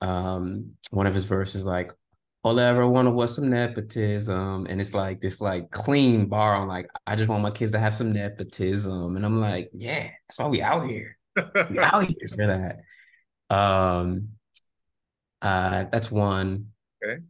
Um, 0.00 0.72
one 0.90 1.06
of 1.06 1.14
his 1.14 1.24
verses 1.24 1.64
like, 1.64 1.92
all 2.42 2.60
I 2.60 2.64
ever 2.64 2.86
wanted 2.86 3.10
was 3.10 3.34
some 3.34 3.50
nepotism. 3.50 4.66
And 4.70 4.80
it's 4.80 4.94
like 4.94 5.20
this 5.20 5.40
like 5.40 5.70
clean 5.72 6.26
bar 6.26 6.54
on 6.54 6.68
like, 6.68 6.88
I 7.06 7.16
just 7.16 7.28
want 7.28 7.42
my 7.42 7.50
kids 7.50 7.72
to 7.72 7.78
have 7.78 7.94
some 7.94 8.12
nepotism. 8.12 9.16
And 9.16 9.26
I'm 9.26 9.40
like, 9.40 9.68
yeah, 9.72 10.10
that's 10.28 10.38
why 10.38 10.46
we 10.46 10.62
out 10.62 10.86
here. 10.86 11.18
we 11.70 11.78
out 11.80 12.04
here 12.04 12.28
for 12.28 12.46
that. 12.46 12.80
Um 13.54 14.28
uh 15.42 15.84
that's 15.90 16.10
one. 16.10 16.68
Okay. 17.04 17.22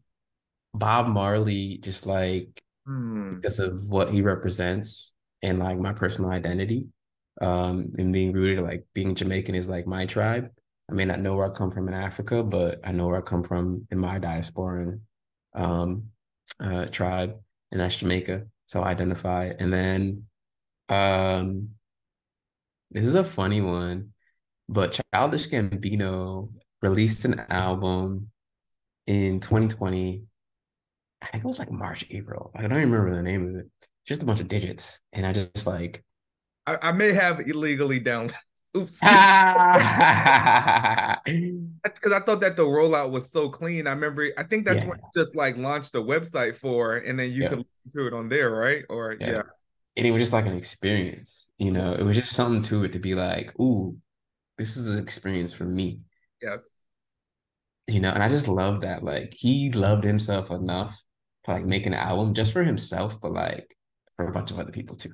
Bob 0.75 1.09
Marley, 1.09 1.79
just 1.79 2.05
like 2.05 2.63
hmm. 2.87 3.37
because 3.37 3.59
of 3.59 3.89
what 3.89 4.11
he 4.11 4.21
represents 4.21 5.15
and 5.43 5.59
like 5.59 5.78
my 5.78 5.93
personal 5.93 6.31
identity 6.31 6.87
um 7.43 7.93
and 7.99 8.12
being 8.12 8.33
rooted 8.33 8.64
like 8.64 8.85
being 8.95 9.14
jamaican 9.14 9.55
is 9.55 9.69
like 9.69 9.87
my 9.87 10.07
tribe. 10.07 10.50
I 10.90 10.95
may 10.95 11.05
not 11.05 11.21
know 11.21 11.37
where 11.37 11.50
i 11.50 11.55
come 11.55 11.71
from 11.71 11.88
in 11.88 11.95
africa 11.95 12.43
but 12.43 12.81
i 12.85 12.93
know 12.93 13.07
where 13.07 13.19
i 13.19 13.21
come 13.21 13.43
from 13.43 13.87
in 13.90 13.99
my 13.99 14.19
diasporan 14.19 15.00
um 15.55 16.05
uh 16.61 16.87
tribe 16.87 17.35
and 17.73 17.81
that's 17.81 17.97
jamaica. 17.97 18.47
So 18.66 18.83
i 18.83 18.90
identify. 18.90 19.52
And 19.59 19.73
then 19.73 20.25
um 20.88 21.71
this 22.90 23.05
is 23.07 23.16
a 23.16 23.25
funny 23.25 23.61
one 23.61 24.12
but 24.69 24.99
childish 25.12 25.49
gambino 25.49 26.52
released 26.83 27.25
an 27.25 27.40
album 27.50 28.31
in 29.07 29.40
2020 29.40 30.23
i 31.23 31.26
think 31.26 31.45
it 31.45 31.47
was 31.47 31.59
like 31.59 31.71
march 31.71 32.07
april. 32.11 32.50
I 32.55 32.62
don't 32.62 32.73
remember 32.73 33.14
the 33.14 33.23
name 33.23 33.49
of 33.49 33.57
it 33.57 33.71
just 34.07 34.23
a 34.23 34.27
bunch 34.27 34.41
of 34.41 34.49
digits. 34.49 35.01
And 35.13 35.27
I 35.27 35.33
just 35.33 35.67
like 35.67 36.05
I, 36.67 36.79
I 36.83 36.93
may 36.93 37.13
have 37.13 37.41
illegally 37.41 38.01
downloaded. 38.01 38.35
Oops. 38.77 39.01
Because 41.83 42.13
I 42.13 42.21
thought 42.21 42.41
that 42.41 42.57
the 42.57 42.65
rollout 42.65 43.11
was 43.11 43.31
so 43.31 43.49
clean. 43.49 43.87
I 43.87 43.93
remember, 43.93 44.29
I 44.37 44.43
think 44.43 44.67
that's 44.67 44.83
yeah. 44.83 44.91
when 44.91 44.99
just 45.15 45.35
like 45.37 45.57
launched 45.57 45.93
the 45.93 46.03
website 46.03 46.57
for, 46.57 46.97
and 46.97 47.19
then 47.19 47.31
you 47.31 47.45
yeah. 47.45 47.49
could 47.49 47.59
listen 47.59 47.91
to 47.93 48.07
it 48.09 48.13
on 48.13 48.29
there, 48.29 48.51
right? 48.51 48.85
Or 48.91 49.17
yeah. 49.19 49.31
yeah. 49.31 49.43
And 49.97 50.07
it 50.07 50.11
was 50.11 50.21
just 50.21 50.33
like 50.33 50.47
an 50.47 50.57
experience, 50.57 51.49
you 51.59 51.71
know, 51.71 51.95
it 51.95 52.03
was 52.03 52.17
just 52.17 52.33
something 52.33 52.63
to 52.63 52.85
it 52.85 52.93
to 52.93 52.99
be 52.99 53.15
like, 53.15 53.59
ooh, 53.59 53.97
this 54.59 54.77
is 54.77 54.91
an 54.91 55.03
experience 55.03 55.53
for 55.53 55.65
me. 55.65 56.01
Yes. 56.43 56.65
You 57.87 58.01
know, 58.01 58.11
and 58.11 58.23
I 58.23 58.29
just 58.29 58.49
love 58.49 58.81
that. 58.81 59.05
Like 59.05 59.33
he 59.33 59.71
loved 59.71 60.05
himself 60.05 60.51
enough 60.51 61.01
to 61.45 61.53
like 61.53 61.65
make 61.65 61.87
an 61.87 61.95
album 61.95 62.35
just 62.35 62.53
for 62.53 62.63
himself, 62.63 63.21
but 63.21 63.33
like 63.33 63.75
for 64.16 64.26
a 64.26 64.32
bunch 64.32 64.50
of 64.50 64.58
other 64.58 64.73
people 64.73 64.96
too. 64.96 65.12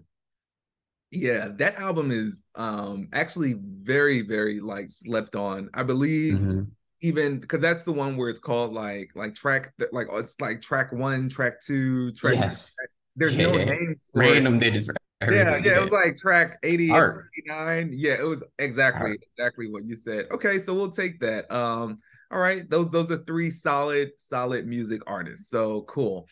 Yeah, 1.11 1.49
that 1.59 1.79
album 1.79 2.11
is 2.11 2.45
um 2.55 3.09
actually 3.13 3.57
very, 3.59 4.23
very 4.23 4.61
like 4.61 4.91
slept 4.91 5.37
on. 5.37 5.69
I 5.75 5.83
believe 5.83 6.35
mm-hmm. 6.35 6.63
even 7.03 7.39
because 7.39 7.61
that's 7.61 7.85
the 7.85 7.93
one 7.93 8.17
where 8.17 8.31
it's 8.31 8.41
called 8.41 8.73
like 8.73 9.11
like 9.15 9.35
track 9.35 9.73
like 9.93 10.07
oh, 10.11 10.19
it's 10.19 10.41
like 10.41 10.63
track 10.63 10.93
one, 10.93 11.29
track 11.29 11.61
two, 11.61 12.13
track. 12.13 12.35
Yes. 12.35 12.75
There's 13.15 13.37
yeah. 13.37 13.53
no 13.53 13.65
names. 13.65 14.07
Random 14.15 14.59
digits. 14.59 14.89
Yeah, 15.21 15.59
yeah, 15.59 15.77
it 15.77 15.83
was 15.83 15.91
like 15.91 16.17
track 16.17 16.59
80 16.63 16.91
89. 16.91 17.91
Yeah, 17.93 18.15
it 18.15 18.25
was 18.25 18.43
exactly 18.59 19.11
Art. 19.11 19.19
exactly 19.37 19.71
what 19.71 19.85
you 19.85 19.95
said. 19.95 20.27
Okay, 20.33 20.59
so 20.59 20.75
we'll 20.75 20.91
take 20.91 21.21
that. 21.21 21.53
Um, 21.55 22.01
all 22.31 22.41
right, 22.41 22.69
those 22.69 22.91
those 22.91 23.11
are 23.11 23.23
three 23.25 23.51
solid, 23.51 24.13
solid 24.17 24.67
music 24.67 25.03
artists. 25.07 25.49
So 25.49 25.83
cool. 25.83 26.27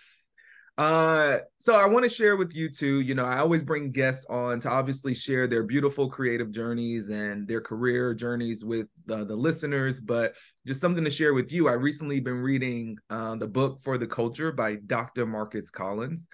Uh, 0.80 1.40
so 1.58 1.74
I 1.74 1.86
want 1.86 2.04
to 2.04 2.08
share 2.08 2.36
with 2.36 2.54
you 2.54 2.70
too. 2.70 3.00
You 3.00 3.14
know, 3.14 3.26
I 3.26 3.36
always 3.36 3.62
bring 3.62 3.90
guests 3.90 4.24
on 4.30 4.60
to 4.60 4.70
obviously 4.70 5.14
share 5.14 5.46
their 5.46 5.62
beautiful 5.62 6.08
creative 6.08 6.50
journeys 6.52 7.10
and 7.10 7.46
their 7.46 7.60
career 7.60 8.14
journeys 8.14 8.64
with 8.64 8.86
the, 9.04 9.26
the 9.26 9.36
listeners, 9.36 10.00
but 10.00 10.34
just 10.66 10.80
something 10.80 11.04
to 11.04 11.10
share 11.10 11.34
with 11.34 11.52
you. 11.52 11.68
I 11.68 11.74
recently 11.74 12.18
been 12.18 12.40
reading 12.40 12.96
uh, 13.10 13.36
the 13.36 13.46
book 13.46 13.82
for 13.82 13.98
the 13.98 14.06
culture 14.06 14.52
by 14.52 14.76
Dr. 14.76 15.26
Marcus 15.26 15.70
Collins. 15.70 16.26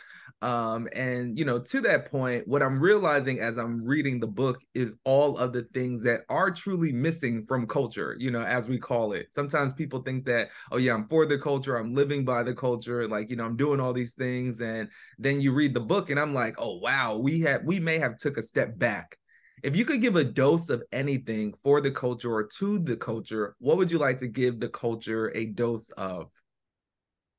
Um, 0.42 0.86
and 0.94 1.38
you 1.38 1.46
know, 1.46 1.58
to 1.58 1.80
that 1.80 2.10
point, 2.10 2.46
what 2.46 2.62
I'm 2.62 2.78
realizing 2.78 3.40
as 3.40 3.56
I'm 3.56 3.82
reading 3.82 4.20
the 4.20 4.26
book 4.26 4.60
is 4.74 4.92
all 5.04 5.38
of 5.38 5.54
the 5.54 5.62
things 5.72 6.02
that 6.02 6.22
are 6.28 6.50
truly 6.50 6.92
missing 6.92 7.42
from 7.42 7.66
culture, 7.66 8.16
you 8.18 8.30
know, 8.30 8.42
as 8.42 8.68
we 8.68 8.78
call 8.78 9.12
it. 9.12 9.28
Sometimes 9.32 9.72
people 9.72 10.02
think 10.02 10.26
that, 10.26 10.50
oh 10.70 10.76
yeah, 10.76 10.92
I'm 10.92 11.08
for 11.08 11.24
the 11.24 11.38
culture, 11.38 11.76
I'm 11.76 11.94
living 11.94 12.24
by 12.24 12.42
the 12.42 12.54
culture, 12.54 13.08
like 13.08 13.30
you 13.30 13.36
know, 13.36 13.44
I'm 13.44 13.56
doing 13.56 13.80
all 13.80 13.94
these 13.94 14.14
things, 14.14 14.60
and 14.60 14.90
then 15.18 15.40
you 15.40 15.54
read 15.54 15.72
the 15.72 15.80
book, 15.80 16.10
and 16.10 16.20
I'm 16.20 16.34
like, 16.34 16.56
oh 16.58 16.78
wow, 16.78 17.16
we 17.16 17.40
have 17.40 17.62
we 17.64 17.80
may 17.80 17.98
have 17.98 18.18
took 18.18 18.36
a 18.36 18.42
step 18.42 18.78
back. 18.78 19.16
If 19.62 19.74
you 19.74 19.86
could 19.86 20.02
give 20.02 20.16
a 20.16 20.24
dose 20.24 20.68
of 20.68 20.82
anything 20.92 21.54
for 21.64 21.80
the 21.80 21.90
culture 21.90 22.32
or 22.32 22.46
to 22.58 22.78
the 22.78 22.96
culture, 22.96 23.56
what 23.58 23.78
would 23.78 23.90
you 23.90 23.98
like 23.98 24.18
to 24.18 24.28
give 24.28 24.60
the 24.60 24.68
culture 24.68 25.32
a 25.34 25.46
dose 25.46 25.88
of? 25.92 26.30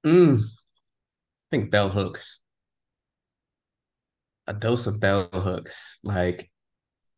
Mm, 0.03 0.41
I 0.41 1.47
think 1.51 1.69
bell 1.69 1.89
hooks. 1.89 2.39
A 4.47 4.53
dose 4.53 4.87
of 4.87 4.99
bell 4.99 5.29
hooks. 5.33 5.99
Like 6.03 6.49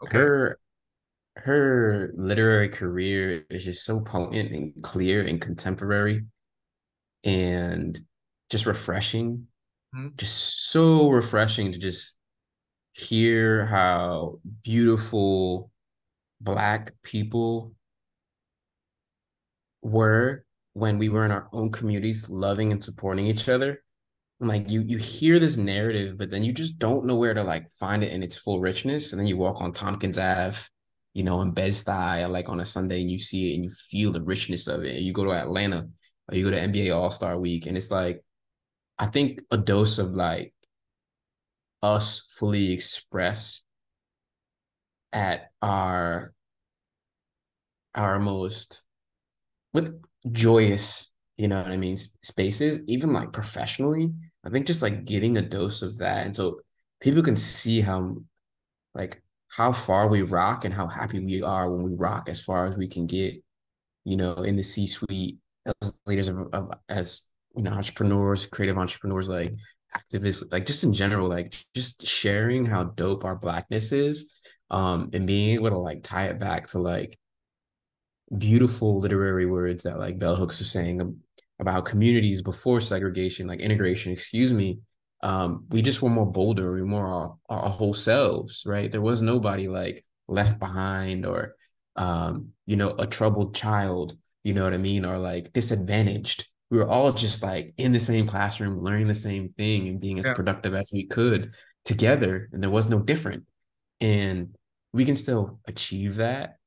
okay. 0.03 0.17
her 0.17 0.59
her 1.37 2.11
literary 2.15 2.69
career 2.69 3.45
is 3.49 3.63
just 3.65 3.85
so 3.85 4.01
potent 4.01 4.51
and 4.51 4.83
clear 4.83 5.25
and 5.25 5.39
contemporary 5.39 6.25
and 7.23 7.99
just 8.49 8.65
refreshing. 8.65 9.47
Mm-hmm. 9.95 10.09
Just 10.17 10.69
so 10.69 11.09
refreshing 11.09 11.71
to 11.71 11.79
just 11.79 12.17
hear 12.93 13.65
how 13.65 14.39
beautiful 14.63 15.71
black 16.41 16.93
people 17.03 17.73
were 19.81 20.45
when 20.73 20.97
we 20.97 21.09
were 21.09 21.25
in 21.25 21.31
our 21.31 21.47
own 21.53 21.71
communities 21.71 22.29
loving 22.29 22.71
and 22.71 22.83
supporting 22.83 23.27
each 23.27 23.49
other 23.49 23.81
like 24.39 24.69
you 24.69 24.81
you 24.81 24.97
hear 24.97 25.37
this 25.37 25.57
narrative 25.57 26.17
but 26.17 26.29
then 26.29 26.43
you 26.43 26.53
just 26.53 26.79
don't 26.79 27.05
know 27.05 27.15
where 27.15 27.33
to 27.33 27.43
like 27.43 27.69
find 27.73 28.03
it 28.03 28.13
in 28.13 28.23
its 28.23 28.37
full 28.37 28.59
richness 28.59 29.11
and 29.11 29.19
then 29.19 29.27
you 29.27 29.35
walk 29.35 29.59
on 29.61 29.73
tompkins 29.73 30.17
ave 30.17 30.57
you 31.13 31.23
know 31.23 31.41
in 31.41 31.51
bed-stuy 31.51 32.29
like 32.29 32.47
on 32.47 32.61
a 32.61 32.65
sunday 32.65 33.01
and 33.01 33.11
you 33.11 33.19
see 33.19 33.51
it 33.51 33.55
and 33.55 33.65
you 33.65 33.69
feel 33.69 34.11
the 34.11 34.21
richness 34.21 34.67
of 34.67 34.83
it 34.83 34.95
And 34.95 35.05
you 35.05 35.11
go 35.11 35.25
to 35.25 35.31
atlanta 35.31 35.89
or 36.29 36.37
you 36.37 36.45
go 36.45 36.51
to 36.51 36.67
nba 36.67 36.95
all-star 36.95 37.37
week 37.37 37.65
and 37.65 37.75
it's 37.75 37.91
like 37.91 38.23
i 38.97 39.07
think 39.07 39.41
a 39.51 39.57
dose 39.57 39.99
of 39.99 40.13
like 40.13 40.53
us 41.81 42.27
fully 42.37 42.71
expressed 42.71 43.65
at 45.11 45.51
our 45.61 46.33
our 47.95 48.19
most 48.19 48.83
with 49.73 50.01
joyous, 50.31 51.11
you 51.37 51.47
know 51.47 51.57
what 51.61 51.71
I 51.71 51.77
mean, 51.77 51.97
spaces, 52.21 52.81
even 52.87 53.13
like 53.13 53.31
professionally. 53.31 54.11
I 54.45 54.49
think 54.49 54.65
just 54.65 54.81
like 54.81 55.05
getting 55.05 55.37
a 55.37 55.41
dose 55.41 55.81
of 55.81 55.97
that. 55.97 56.25
And 56.25 56.35
so 56.35 56.61
people 57.01 57.23
can 57.23 57.35
see 57.35 57.81
how 57.81 58.17
like 58.95 59.21
how 59.49 59.71
far 59.71 60.07
we 60.07 60.21
rock 60.21 60.65
and 60.65 60.73
how 60.73 60.87
happy 60.87 61.19
we 61.19 61.41
are 61.41 61.69
when 61.69 61.83
we 61.83 61.95
rock 61.95 62.29
as 62.29 62.41
far 62.41 62.67
as 62.67 62.77
we 62.77 62.87
can 62.87 63.07
get, 63.07 63.35
you 64.05 64.15
know, 64.15 64.35
in 64.35 64.55
the 64.55 64.63
C-suite 64.63 65.37
as 65.81 65.93
leaders 66.05 66.27
of, 66.29 66.47
of 66.53 66.71
as 66.87 67.27
you 67.55 67.63
know, 67.63 67.71
entrepreneurs, 67.71 68.45
creative 68.45 68.77
entrepreneurs, 68.77 69.29
like 69.29 69.53
activists, 69.95 70.43
like 70.51 70.65
just 70.65 70.83
in 70.83 70.93
general, 70.93 71.27
like 71.27 71.55
just 71.75 72.05
sharing 72.05 72.65
how 72.65 72.83
dope 72.83 73.25
our 73.25 73.35
blackness 73.35 73.91
is. 73.91 74.39
Um, 74.71 75.09
and 75.13 75.25
being 75.25 75.55
able 75.55 75.71
to 75.71 75.77
like 75.77 76.03
tie 76.03 76.27
it 76.27 76.39
back 76.39 76.67
to 76.67 76.79
like 76.79 77.17
beautiful 78.37 78.99
literary 78.99 79.47
words 79.47 79.83
that 79.83 79.97
like 79.97 80.19
bell 80.19 80.35
hooks 80.35 80.61
are 80.61 80.65
saying 80.65 81.19
about 81.59 81.85
communities 81.85 82.41
before 82.41 82.81
segregation, 82.81 83.47
like 83.47 83.59
integration, 83.59 84.11
excuse 84.11 84.53
me. 84.53 84.79
Um, 85.21 85.65
we 85.69 85.81
just 85.81 86.01
were 86.01 86.09
more 86.09 86.31
bolder, 86.31 86.73
we 86.73 86.81
were 86.81 86.87
more 86.87 87.07
our, 87.07 87.35
our 87.49 87.69
whole 87.69 87.93
selves, 87.93 88.63
right? 88.65 88.89
There 88.89 89.01
was 89.01 89.21
nobody 89.21 89.67
like 89.67 90.05
left 90.27 90.59
behind 90.59 91.25
or 91.25 91.55
um, 91.95 92.53
you 92.65 92.77
know, 92.77 92.95
a 92.97 93.05
troubled 93.05 93.53
child, 93.53 94.15
you 94.43 94.53
know 94.53 94.63
what 94.63 94.73
I 94.73 94.77
mean, 94.77 95.05
or 95.05 95.17
like 95.17 95.51
disadvantaged. 95.51 96.47
We 96.71 96.77
were 96.77 96.87
all 96.87 97.11
just 97.11 97.43
like 97.43 97.73
in 97.77 97.91
the 97.91 97.99
same 97.99 98.25
classroom, 98.27 98.81
learning 98.81 99.07
the 99.07 99.15
same 99.15 99.49
thing 99.57 99.89
and 99.89 99.99
being 99.99 100.17
as 100.19 100.25
yeah. 100.25 100.33
productive 100.33 100.73
as 100.73 100.89
we 100.93 101.07
could 101.07 101.55
together. 101.83 102.47
And 102.53 102.63
there 102.63 102.69
was 102.69 102.89
no 102.89 102.99
different. 102.99 103.43
And 103.99 104.55
we 104.93 105.03
can 105.03 105.17
still 105.17 105.59
achieve 105.67 106.15
that 106.15 106.58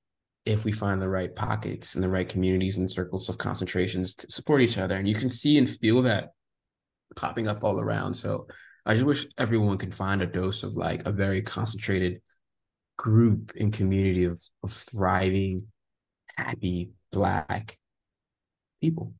if 0.44 0.64
we 0.64 0.72
find 0.72 1.00
the 1.00 1.08
right 1.08 1.34
pockets 1.34 1.94
and 1.94 2.02
the 2.02 2.08
right 2.08 2.28
communities 2.28 2.76
and 2.76 2.90
circles 2.90 3.28
of 3.28 3.38
concentrations 3.38 4.14
to 4.16 4.30
support 4.30 4.60
each 4.60 4.78
other. 4.78 4.96
And 4.96 5.06
you 5.06 5.14
can 5.14 5.30
see 5.30 5.56
and 5.58 5.68
feel 5.68 6.02
that 6.02 6.30
popping 7.14 7.46
up 7.46 7.62
all 7.62 7.80
around. 7.80 8.14
So 8.14 8.46
I 8.84 8.94
just 8.94 9.06
wish 9.06 9.26
everyone 9.38 9.78
can 9.78 9.92
find 9.92 10.20
a 10.22 10.26
dose 10.26 10.64
of 10.64 10.74
like 10.74 11.06
a 11.06 11.12
very 11.12 11.42
concentrated 11.42 12.20
group 12.96 13.52
and 13.58 13.72
community 13.72 14.24
of, 14.24 14.42
of 14.64 14.72
thriving, 14.72 15.68
happy 16.36 16.90
Black 17.12 17.78
people. 18.80 19.14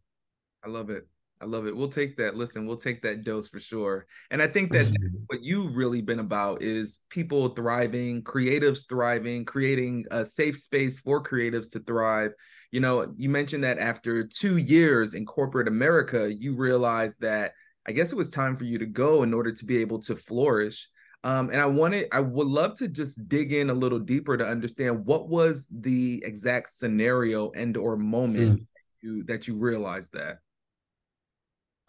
I 0.65 0.69
love 0.69 0.91
it. 0.91 1.07
I 1.43 1.47
love 1.47 1.67
it. 1.67 1.77
We'll 1.77 1.89
take 1.89 2.17
that. 2.19 2.37
Listen, 2.37 2.67
we'll 2.67 2.77
take 2.77 3.03
that 3.03 3.25
dose 3.25 3.49
for 3.49 3.59
sure. 3.59 4.07
And 4.31 4.41
I 4.41 4.47
think 4.47 4.71
that 4.73 4.87
what 5.27 5.43
you've 5.43 5.77
really 5.77 6.01
been 6.01 6.21
about 6.21 6.63
is 6.63 6.99
people 7.11 7.49
thriving, 7.49 8.23
creatives 8.23 8.89
thriving, 8.89 9.45
creating 9.45 10.07
a 10.13 10.25
safe 10.25 10.57
space 10.57 11.01
for 11.01 11.21
creatives 11.21 11.69
to 11.73 11.81
thrive. 11.81 12.31
You 12.71 12.79
know, 12.79 13.13
you 13.17 13.29
mentioned 13.29 13.65
that 13.65 13.81
after 13.81 14.25
two 14.25 14.59
years 14.59 15.15
in 15.15 15.27
corporate 15.27 15.67
America, 15.67 16.33
you 16.33 16.55
realized 16.55 17.21
that 17.23 17.55
I 17.89 17.93
guess 17.93 18.13
it 18.13 18.17
was 18.17 18.31
time 18.31 18.57
for 18.57 18.65
you 18.65 18.79
to 18.79 18.87
go 18.87 19.25
in 19.25 19.35
order 19.35 19.51
to 19.51 19.65
be 19.65 19.79
able 19.79 19.99
to 20.03 20.15
flourish. 20.15 20.89
Um, 21.25 21.51
and 21.51 21.61
I 21.61 21.67
wanted, 21.67 22.07
I 22.13 22.21
would 22.21 22.47
love 22.47 22.77
to 22.77 22.87
just 22.87 23.29
dig 23.29 23.53
in 23.53 23.69
a 23.69 23.75
little 23.75 23.99
deeper 23.99 24.37
to 24.37 24.47
understand 24.47 25.05
what 25.05 25.29
was 25.29 25.67
the 25.73 26.23
exact 26.25 26.71
scenario 26.71 27.51
and 27.51 27.77
or 27.77 27.97
moment 27.97 28.61
mm. 28.61 28.67
you, 29.01 29.25
that 29.25 29.49
you 29.49 29.57
realized 29.57 30.13
that. 30.13 30.39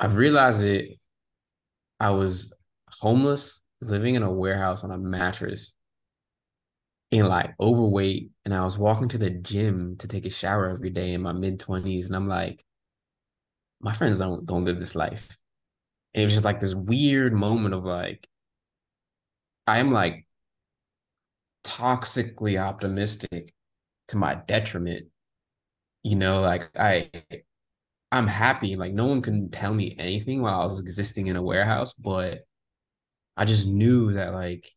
I 0.04 0.08
realized 0.08 0.66
it. 0.66 1.00
I 1.98 2.10
was 2.10 2.52
homeless, 2.90 3.62
living 3.80 4.16
in 4.16 4.24
a 4.24 4.32
warehouse 4.32 4.84
on 4.84 4.92
a 4.92 4.98
mattress, 4.98 5.72
and 7.14 7.30
like 7.30 7.56
overweight. 7.58 8.32
And 8.44 8.54
I 8.54 8.66
was 8.66 8.78
walking 8.78 9.08
to 9.10 9.18
the 9.18 9.30
gym 9.30 9.96
to 10.00 10.08
take 10.10 10.26
a 10.26 10.30
shower 10.30 10.70
every 10.70 10.90
day 10.90 11.14
in 11.14 11.22
my 11.22 11.32
mid 11.32 11.58
twenties, 11.62 12.08
and 12.08 12.18
I'm 12.18 12.28
like, 12.28 12.66
my 13.80 13.94
friends 13.94 14.20
don't 14.20 14.46
don't 14.46 14.66
live 14.66 14.78
this 14.78 14.94
life. 14.94 15.38
And 16.14 16.22
it 16.22 16.26
was 16.26 16.34
just 16.34 16.44
like 16.44 16.60
this 16.60 16.76
weird 16.76 17.32
moment 17.34 17.74
of 17.74 17.86
like, 17.86 18.28
I'm 19.66 19.92
like 19.92 20.28
toxically 21.64 22.62
optimistic 22.62 23.54
to 24.10 24.18
my 24.18 24.36
detriment. 24.36 25.08
You 26.04 26.18
know, 26.18 26.40
like 26.40 26.70
I 26.78 27.10
I'm 28.14 28.28
happy. 28.28 28.76
Like 28.76 28.94
no 28.94 29.08
one 29.08 29.24
can 29.24 29.50
tell 29.50 29.74
me 29.74 29.96
anything 29.98 30.44
while 30.44 30.62
I 30.62 30.66
was 30.66 30.80
existing 30.80 31.28
in 31.28 31.36
a 31.36 31.42
warehouse, 31.42 31.94
but 31.94 32.42
I 33.36 33.46
just 33.46 33.66
knew 33.66 34.14
that 34.14 34.34
like 34.34 34.70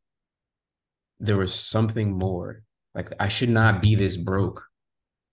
there 1.21 1.37
was 1.37 1.53
something 1.53 2.13
more. 2.17 2.63
Like 2.95 3.13
I 3.21 3.29
should 3.29 3.51
not 3.51 3.83
be 3.83 3.95
this 3.95 4.17
broke 4.17 4.65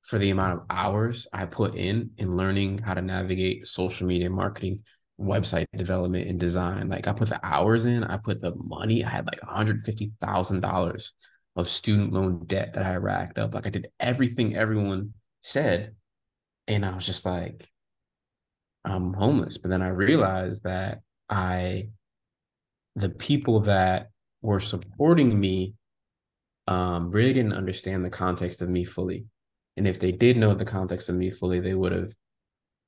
for 0.01 0.19
the 0.19 0.31
amount 0.31 0.51
of 0.51 0.65
hours 0.69 1.27
I 1.31 1.45
put 1.45 1.75
in 1.75 2.11
in 2.17 2.35
learning 2.35 2.79
how 2.79 2.93
to 2.93 3.01
navigate 3.01 3.67
social 3.67 4.05
media 4.05 4.29
marketing, 4.29 4.83
website 5.17 5.67
development 5.73 6.27
and 6.27 6.37
design. 6.37 6.89
Like 6.89 7.07
I 7.07 7.13
put 7.13 7.29
the 7.29 7.39
hours 7.41 7.85
in, 7.85 8.03
I 8.03 8.17
put 8.17 8.41
the 8.41 8.53
money. 8.57 9.05
I 9.05 9.09
had 9.09 9.25
like 9.27 9.39
$150,000 9.39 11.11
of 11.55 11.69
student 11.69 12.11
loan 12.11 12.45
debt 12.47 12.73
that 12.73 12.85
I 12.85 12.97
racked 12.97 13.37
up. 13.37 13.53
Like 13.53 13.65
I 13.65 13.69
did 13.69 13.87
everything 13.97 14.57
everyone 14.57 15.13
said. 15.39 15.95
And 16.67 16.85
I 16.85 16.95
was 16.95 17.05
just 17.05 17.25
like, 17.25 17.69
I'm 18.85 19.13
homeless. 19.13 19.57
But 19.57 19.69
then 19.69 19.81
I 19.81 19.89
realized 19.89 20.63
that 20.63 20.99
I, 21.29 21.89
the 22.95 23.09
people 23.09 23.61
that 23.61 24.09
were 24.41 24.59
supporting 24.59 25.39
me, 25.39 25.75
um, 26.67 27.11
really 27.11 27.33
didn't 27.33 27.53
understand 27.53 28.05
the 28.05 28.09
context 28.09 28.61
of 28.61 28.69
me 28.69 28.85
fully. 28.85 29.25
And 29.75 29.87
if 29.87 29.99
they 29.99 30.11
did 30.11 30.37
know 30.37 30.53
the 30.53 30.65
context 30.65 31.09
of 31.09 31.15
me 31.15 31.29
fully, 31.31 31.59
they 31.59 31.73
would 31.73 31.91
have 31.91 32.13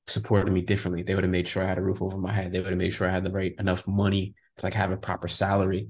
supported 0.06 0.52
me 0.52 0.62
differently. 0.62 1.02
They 1.02 1.14
would 1.14 1.24
have 1.24 1.30
made 1.30 1.48
sure 1.48 1.62
I 1.62 1.68
had 1.68 1.78
a 1.78 1.82
roof 1.82 2.00
over 2.00 2.16
my 2.16 2.32
head. 2.32 2.52
They 2.52 2.60
would 2.60 2.70
have 2.70 2.78
made 2.78 2.92
sure 2.92 3.08
I 3.08 3.12
had 3.12 3.24
the 3.24 3.30
right 3.30 3.54
enough 3.58 3.86
money 3.86 4.34
to 4.56 4.66
like 4.66 4.74
have 4.74 4.92
a 4.92 4.96
proper 4.96 5.28
salary. 5.28 5.88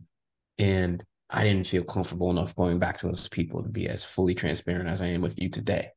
And 0.59 1.05
I 1.29 1.45
didn't 1.45 1.67
feel 1.67 1.85
comfortable 1.85 2.31
enough 2.31 2.57
going 2.57 2.79
back 2.79 2.99
to 2.99 3.09
those 3.09 3.29
people 3.29 3.63
to 3.63 3.69
be 3.69 3.89
as 3.89 4.05
fully 4.05 4.35
transparent 4.35 4.89
as 4.89 5.03
I 5.03 5.09
am 5.09 5.21
with 5.21 5.39
you 5.39 5.51
today. 5.51 5.91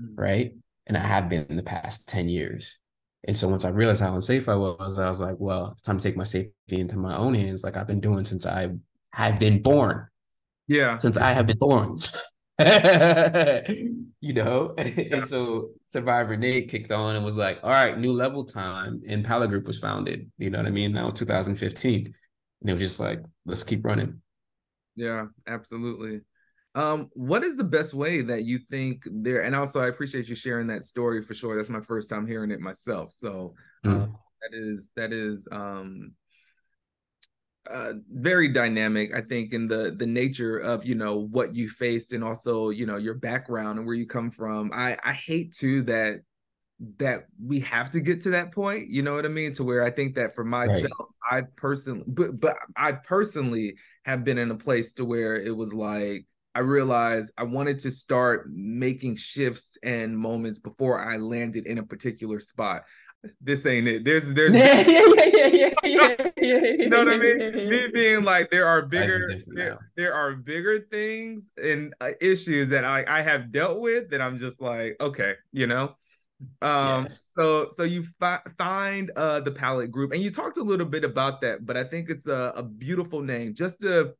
Mm-hmm. 0.00 0.20
Right. 0.20 0.52
And 0.86 0.96
I 0.96 1.00
have 1.00 1.28
been 1.28 1.46
in 1.48 1.56
the 1.56 1.62
past 1.62 2.08
10 2.08 2.28
years. 2.28 2.78
And 3.24 3.36
so 3.36 3.48
once 3.48 3.64
I 3.64 3.68
realized 3.68 4.02
how 4.02 4.14
unsafe 4.14 4.48
I 4.48 4.56
was, 4.56 4.98
I 4.98 5.06
was 5.06 5.20
like, 5.20 5.36
well, 5.38 5.70
it's 5.72 5.82
time 5.82 5.98
to 5.98 6.02
take 6.02 6.16
my 6.16 6.24
safety 6.24 6.52
into 6.80 6.96
my 6.96 7.16
own 7.16 7.34
hands, 7.34 7.62
like 7.62 7.76
I've 7.76 7.86
been 7.86 8.00
doing 8.00 8.24
since 8.24 8.46
I 8.46 8.70
have 9.12 9.38
been 9.38 9.62
born. 9.62 10.08
Yeah. 10.66 10.96
Since 10.96 11.16
I 11.16 11.32
have 11.32 11.46
been 11.46 11.58
born. 11.58 11.98
you 14.20 14.32
know? 14.32 14.74
and 14.78 15.26
so 15.26 15.70
Survivor 15.90 16.36
Nate 16.36 16.68
kicked 16.68 16.90
on 16.90 17.14
and 17.14 17.24
was 17.24 17.36
like, 17.36 17.60
all 17.62 17.70
right, 17.70 17.96
new 17.96 18.12
level 18.12 18.44
time. 18.44 19.02
And 19.06 19.24
Palette 19.24 19.50
Group 19.50 19.66
was 19.66 19.78
founded. 19.78 20.30
You 20.38 20.50
know 20.50 20.58
what 20.58 20.66
I 20.66 20.70
mean? 20.70 20.92
That 20.92 21.04
was 21.04 21.14
2015. 21.14 22.14
And 22.60 22.70
it 22.70 22.72
was 22.72 22.80
just 22.80 22.98
like, 22.98 23.20
let's 23.46 23.62
keep 23.62 23.84
running. 23.84 24.20
Yeah, 24.96 25.26
absolutely. 25.46 26.20
Um, 26.74 27.10
what 27.12 27.44
is 27.44 27.56
the 27.56 27.64
best 27.64 27.92
way 27.92 28.22
that 28.22 28.44
you 28.44 28.58
think 28.58 29.06
there? 29.10 29.42
And 29.42 29.54
also, 29.54 29.80
I 29.80 29.88
appreciate 29.88 30.28
you 30.28 30.34
sharing 30.34 30.66
that 30.68 30.86
story 30.86 31.22
for 31.22 31.34
sure. 31.34 31.56
That's 31.56 31.68
my 31.68 31.82
first 31.82 32.08
time 32.08 32.26
hearing 32.26 32.50
it 32.50 32.60
myself. 32.60 33.12
So 33.12 33.54
mm. 33.84 34.10
that 34.40 34.50
is 34.52 34.90
that 34.96 35.12
is 35.12 35.46
um 35.52 36.12
uh, 37.70 37.92
very 38.10 38.48
dynamic 38.48 39.14
i 39.14 39.20
think 39.20 39.52
in 39.52 39.66
the 39.66 39.94
the 39.96 40.04
nature 40.04 40.58
of 40.58 40.84
you 40.84 40.96
know 40.96 41.28
what 41.28 41.54
you 41.54 41.68
faced 41.68 42.12
and 42.12 42.24
also 42.24 42.70
you 42.70 42.84
know 42.84 42.96
your 42.96 43.14
background 43.14 43.78
and 43.78 43.86
where 43.86 43.94
you 43.94 44.04
come 44.04 44.32
from 44.32 44.72
i 44.74 44.98
i 45.04 45.12
hate 45.12 45.52
too 45.52 45.80
that 45.80 46.22
that 46.98 47.26
we 47.42 47.60
have 47.60 47.90
to 47.92 48.00
get 48.00 48.22
to 48.22 48.30
that 48.30 48.52
point. 48.52 48.88
You 48.88 49.02
know 49.02 49.14
what 49.14 49.24
I 49.24 49.28
mean? 49.28 49.52
To 49.54 49.64
where 49.64 49.82
I 49.82 49.90
think 49.90 50.14
that 50.16 50.34
for 50.34 50.44
myself, 50.44 50.90
right. 51.30 51.44
I 51.44 51.46
personally, 51.56 52.04
but 52.06 52.38
but 52.40 52.56
I 52.76 52.92
personally 52.92 53.76
have 54.04 54.24
been 54.24 54.38
in 54.38 54.50
a 54.50 54.56
place 54.56 54.94
to 54.94 55.04
where 55.04 55.36
it 55.36 55.56
was 55.56 55.72
like 55.72 56.26
I 56.54 56.60
realized 56.60 57.32
I 57.38 57.44
wanted 57.44 57.78
to 57.80 57.90
start 57.90 58.50
making 58.52 59.16
shifts 59.16 59.78
and 59.82 60.18
moments 60.18 60.60
before 60.60 60.98
I 60.98 61.16
landed 61.16 61.66
in 61.66 61.78
a 61.78 61.82
particular 61.82 62.40
spot. 62.40 62.82
This 63.40 63.64
ain't 63.66 63.88
it. 63.88 64.04
There's 64.04 64.28
there's 64.34 64.52
yeah, 64.52 64.80
yeah, 64.86 65.02
yeah, 65.14 65.46
yeah, 65.46 65.70
yeah, 65.84 66.30
yeah. 66.36 66.58
you 66.78 66.88
know 66.88 66.98
what 66.98 67.08
I 67.08 67.16
mean? 67.16 67.70
Me 67.70 67.88
being 67.92 68.24
like 68.24 68.50
there 68.50 68.66
are 68.66 68.82
bigger 68.82 69.20
there, 69.46 69.78
there, 69.96 70.14
are 70.14 70.34
bigger 70.34 70.80
things 70.90 71.48
and 71.56 71.94
uh, 72.00 72.10
issues 72.20 72.68
that 72.70 72.84
I 72.84 73.04
I 73.06 73.22
have 73.22 73.52
dealt 73.52 73.80
with 73.80 74.10
that 74.10 74.20
I'm 74.20 74.38
just 74.38 74.60
like 74.60 74.96
okay, 75.00 75.34
you 75.52 75.66
know. 75.66 75.94
Um 76.60 77.04
yes. 77.04 77.28
so 77.30 77.68
so 77.74 77.84
you 77.84 78.04
fi- 78.18 78.42
find 78.58 79.12
uh 79.14 79.40
the 79.40 79.52
palette 79.52 79.92
group 79.92 80.10
and 80.10 80.20
you 80.20 80.32
talked 80.32 80.56
a 80.56 80.62
little 80.62 80.86
bit 80.86 81.04
about 81.04 81.40
that, 81.42 81.64
but 81.64 81.76
I 81.76 81.84
think 81.84 82.10
it's 82.10 82.26
a, 82.26 82.52
a 82.56 82.62
beautiful 82.64 83.22
name 83.22 83.54
just 83.54 83.80
to 83.82 84.14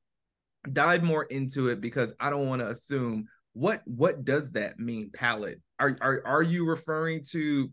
dive 0.70 1.02
more 1.02 1.24
into 1.24 1.68
it 1.68 1.80
because 1.80 2.12
I 2.20 2.30
don't 2.30 2.48
want 2.48 2.60
to 2.60 2.68
assume 2.68 3.26
what 3.54 3.82
what 3.84 4.24
does 4.24 4.52
that 4.52 4.78
mean 4.78 5.10
palette? 5.12 5.60
Are, 5.78 5.96
are 6.00 6.22
are 6.24 6.42
you 6.42 6.66
referring 6.66 7.24
to 7.30 7.70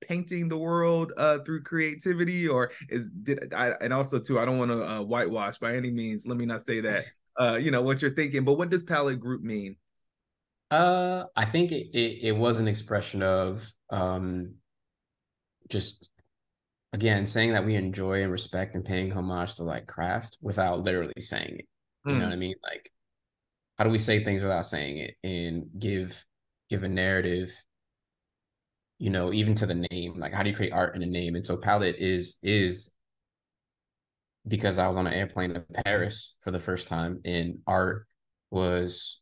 painting 0.00 0.48
the 0.48 0.56
world 0.56 1.12
uh 1.16 1.38
through 1.38 1.62
creativity 1.62 2.46
or 2.46 2.70
is 2.90 3.06
did 3.22 3.54
I 3.54 3.70
and 3.80 3.92
also 3.92 4.18
too 4.18 4.38
I 4.38 4.44
don't 4.44 4.58
want 4.58 4.70
to 4.70 4.86
uh, 4.86 5.02
whitewash 5.02 5.58
by 5.58 5.76
any 5.76 5.90
means 5.90 6.26
let 6.26 6.36
me 6.36 6.44
not 6.44 6.62
say 6.62 6.80
that 6.80 7.06
uh 7.40 7.56
you 7.56 7.70
know 7.70 7.82
what 7.82 8.02
you're 8.02 8.14
thinking 8.14 8.44
but 8.44 8.54
what 8.54 8.70
does 8.70 8.82
palette 8.82 9.20
group 9.20 9.42
mean? 9.42 9.76
Uh 10.70 11.24
I 11.36 11.46
think 11.46 11.72
it 11.72 11.88
it, 11.94 12.28
it 12.28 12.32
was 12.32 12.58
an 12.58 12.68
expression 12.68 13.22
of 13.22 13.66
um 13.90 14.54
just 15.70 16.10
again 16.92 17.26
saying 17.26 17.54
that 17.54 17.64
we 17.64 17.74
enjoy 17.74 18.22
and 18.22 18.30
respect 18.30 18.74
and 18.74 18.84
paying 18.84 19.10
homage 19.10 19.56
to 19.56 19.64
like 19.64 19.86
craft 19.86 20.38
without 20.40 20.82
literally 20.82 21.12
saying 21.20 21.56
it 21.58 21.66
you 22.06 22.12
mm. 22.12 22.18
know 22.18 22.24
what 22.24 22.32
I 22.32 22.36
mean? 22.36 22.54
Like, 22.62 22.90
how 23.78 23.84
do 23.84 23.90
we 23.90 23.98
say 23.98 24.22
things 24.22 24.42
without 24.42 24.66
saying 24.66 24.98
it 24.98 25.14
and 25.24 25.66
give 25.78 26.24
give 26.68 26.82
a 26.82 26.88
narrative? 26.88 27.52
You 28.98 29.10
know, 29.10 29.32
even 29.32 29.54
to 29.56 29.66
the 29.66 29.86
name. 29.90 30.18
Like, 30.18 30.32
how 30.32 30.42
do 30.42 30.50
you 30.50 30.56
create 30.56 30.72
art 30.72 30.94
in 30.94 31.02
a 31.02 31.06
name? 31.06 31.34
And 31.34 31.46
so, 31.46 31.56
palette 31.56 31.96
is 31.98 32.38
is 32.42 32.94
because 34.46 34.78
I 34.78 34.86
was 34.86 34.96
on 34.96 35.06
an 35.06 35.14
airplane 35.14 35.54
to 35.54 35.64
Paris 35.84 36.36
for 36.42 36.50
the 36.50 36.60
first 36.60 36.88
time, 36.88 37.20
and 37.24 37.58
art 37.66 38.06
was, 38.50 39.20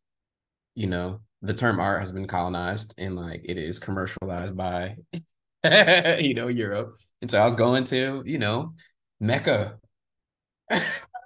you 0.74 0.86
know, 0.86 1.20
the 1.40 1.54
term 1.54 1.80
art 1.80 2.00
has 2.00 2.12
been 2.12 2.26
colonized 2.26 2.94
and 2.98 3.16
like 3.16 3.42
it 3.44 3.58
is 3.58 3.78
commercialized 3.78 4.56
by, 4.56 4.96
you 6.20 6.34
know, 6.34 6.48
Europe. 6.48 6.96
And 7.20 7.30
so 7.30 7.40
I 7.40 7.44
was 7.44 7.56
going 7.56 7.84
to, 7.84 8.22
you 8.24 8.38
know, 8.38 8.74
Mecca. 9.20 9.78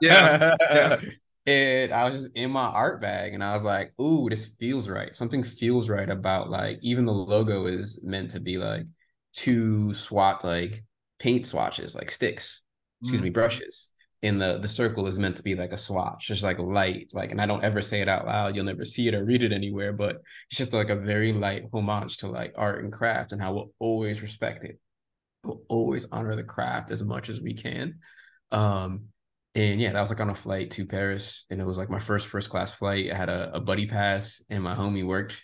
yeah, 0.00 0.56
yeah. 0.60 1.00
And 1.46 1.92
I 1.92 2.04
was 2.04 2.16
just 2.16 2.34
in 2.34 2.50
my 2.50 2.64
art 2.64 3.00
bag 3.00 3.32
and 3.32 3.42
I 3.42 3.52
was 3.52 3.62
like, 3.62 3.92
ooh, 4.00 4.28
this 4.28 4.46
feels 4.58 4.88
right. 4.88 5.14
Something 5.14 5.44
feels 5.44 5.88
right 5.88 6.08
about 6.08 6.50
like 6.50 6.78
even 6.82 7.06
the 7.06 7.12
logo 7.12 7.66
is 7.66 8.02
meant 8.04 8.30
to 8.30 8.40
be 8.40 8.58
like 8.58 8.84
two 9.32 9.94
swat 9.94 10.42
like 10.42 10.82
paint 11.20 11.46
swatches, 11.46 11.94
like 11.94 12.10
sticks, 12.10 12.62
excuse 13.00 13.18
mm-hmm. 13.18 13.24
me, 13.26 13.30
brushes. 13.30 13.90
And 14.22 14.40
the 14.40 14.58
the 14.58 14.66
circle 14.66 15.06
is 15.06 15.20
meant 15.20 15.36
to 15.36 15.42
be 15.44 15.54
like 15.54 15.70
a 15.70 15.78
swatch, 15.78 16.26
just 16.26 16.42
like 16.42 16.58
light, 16.58 17.10
like, 17.12 17.30
and 17.30 17.40
I 17.40 17.46
don't 17.46 17.62
ever 17.62 17.80
say 17.80 18.00
it 18.00 18.08
out 18.08 18.26
loud. 18.26 18.56
You'll 18.56 18.64
never 18.64 18.84
see 18.84 19.06
it 19.06 19.14
or 19.14 19.24
read 19.24 19.44
it 19.44 19.52
anywhere, 19.52 19.92
but 19.92 20.16
it's 20.50 20.58
just 20.58 20.72
like 20.72 20.88
a 20.88 20.96
very 20.96 21.32
light 21.32 21.64
homage 21.72 22.16
to 22.18 22.28
like 22.28 22.54
art 22.56 22.82
and 22.82 22.92
craft 22.92 23.32
and 23.32 23.40
how 23.40 23.52
we'll 23.52 23.72
always 23.78 24.20
respect 24.20 24.64
it. 24.64 24.80
We'll 25.44 25.62
always 25.68 26.06
honor 26.10 26.34
the 26.34 26.42
craft 26.42 26.90
as 26.90 27.04
much 27.04 27.28
as 27.28 27.40
we 27.40 27.54
can. 27.54 28.00
Um, 28.50 29.10
and 29.56 29.80
yeah, 29.80 29.92
that 29.92 30.00
was 30.00 30.10
like 30.10 30.20
on 30.20 30.30
a 30.30 30.34
flight 30.34 30.70
to 30.72 30.84
Paris, 30.84 31.46
and 31.48 31.60
it 31.60 31.64
was 31.64 31.78
like 31.78 31.88
my 31.88 31.98
first 31.98 32.26
first 32.26 32.50
class 32.50 32.74
flight. 32.74 33.10
I 33.10 33.16
had 33.16 33.30
a, 33.30 33.54
a 33.54 33.60
buddy 33.60 33.86
pass, 33.86 34.42
and 34.50 34.62
my 34.62 34.74
homie 34.74 35.06
worked 35.06 35.42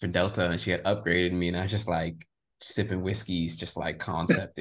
for 0.00 0.06
Delta, 0.06 0.48
and 0.48 0.60
she 0.60 0.70
had 0.70 0.84
upgraded 0.84 1.32
me, 1.32 1.48
and 1.48 1.56
I 1.56 1.62
was 1.64 1.72
just 1.72 1.88
like 1.88 2.24
sipping 2.60 3.02
whiskeys, 3.02 3.56
just 3.56 3.76
like 3.76 3.98
concept. 3.98 4.60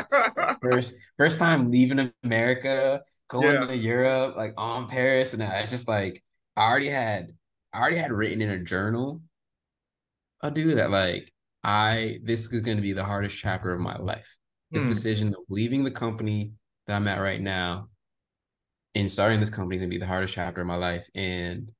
first 0.62 0.94
first 1.16 1.40
time 1.40 1.72
leaving 1.72 2.12
America, 2.22 3.02
going 3.28 3.54
yeah. 3.54 3.66
to 3.66 3.76
Europe, 3.76 4.36
like 4.36 4.54
on 4.56 4.86
Paris, 4.86 5.34
and 5.34 5.42
I 5.42 5.60
was 5.60 5.70
just 5.70 5.88
like, 5.88 6.22
I 6.56 6.70
already 6.70 6.88
had, 6.88 7.32
I 7.72 7.80
already 7.80 7.96
had 7.96 8.12
written 8.12 8.40
in 8.40 8.50
a 8.50 8.62
journal, 8.62 9.20
a 10.42 10.50
do 10.52 10.76
that 10.76 10.92
like 10.92 11.32
I 11.64 12.20
this 12.22 12.42
is 12.42 12.48
going 12.48 12.76
to 12.76 12.82
be 12.82 12.92
the 12.92 13.04
hardest 13.04 13.36
chapter 13.36 13.72
of 13.72 13.80
my 13.80 13.96
life. 13.96 14.36
This 14.70 14.84
hmm. 14.84 14.90
decision 14.90 15.28
of 15.30 15.42
leaving 15.48 15.82
the 15.82 15.90
company 15.90 16.52
that 16.86 16.94
I'm 16.94 17.08
at 17.08 17.18
right 17.18 17.40
now 17.40 17.88
and 18.98 19.08
starting 19.08 19.38
this 19.38 19.48
company 19.48 19.76
is 19.76 19.80
gonna 19.80 19.90
be 19.90 19.98
the 19.98 20.06
hardest 20.06 20.34
chapter 20.34 20.60
of 20.60 20.66
my 20.66 20.74
life. 20.74 21.08
And 21.14 21.70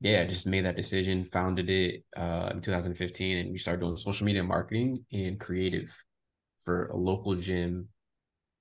yeah, 0.00 0.20
I 0.20 0.26
just 0.26 0.46
made 0.46 0.66
that 0.66 0.76
decision, 0.76 1.24
founded 1.24 1.70
it 1.70 2.04
uh, 2.14 2.50
in 2.52 2.60
2015, 2.60 3.38
and 3.38 3.52
we 3.52 3.58
started 3.58 3.80
doing 3.80 3.96
social 3.96 4.26
media 4.26 4.42
marketing 4.42 5.02
and 5.12 5.40
creative 5.40 5.90
for 6.62 6.88
a 6.88 6.96
local 6.96 7.34
gym. 7.36 7.88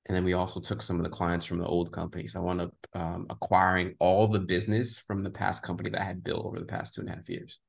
And 0.08 0.16
then 0.16 0.24
we 0.24 0.34
also 0.34 0.62
took 0.62 0.82
some 0.82 0.98
of 0.98 1.04
the 1.04 1.10
clients 1.10 1.46
from 1.46 1.58
the 1.60 1.68
old 1.68 1.92
company. 1.92 2.28
So 2.28 2.40
I 2.40 2.44
wound 2.44 2.62
up 2.62 2.74
um, 2.94 3.28
acquiring 3.30 3.96
all 4.00 4.28
the 4.28 4.40
business 4.40 5.00
from 5.00 5.22
the 5.22 5.30
past 5.30 5.62
company 5.62 5.90
that 5.90 6.02
I 6.02 6.06
had 6.06 6.24
built 6.24 6.46
over 6.46 6.60
the 6.60 6.66
past 6.66 6.96
two 6.96 7.02
and 7.02 7.10
a 7.10 7.14
half 7.14 7.30
years. 7.30 7.60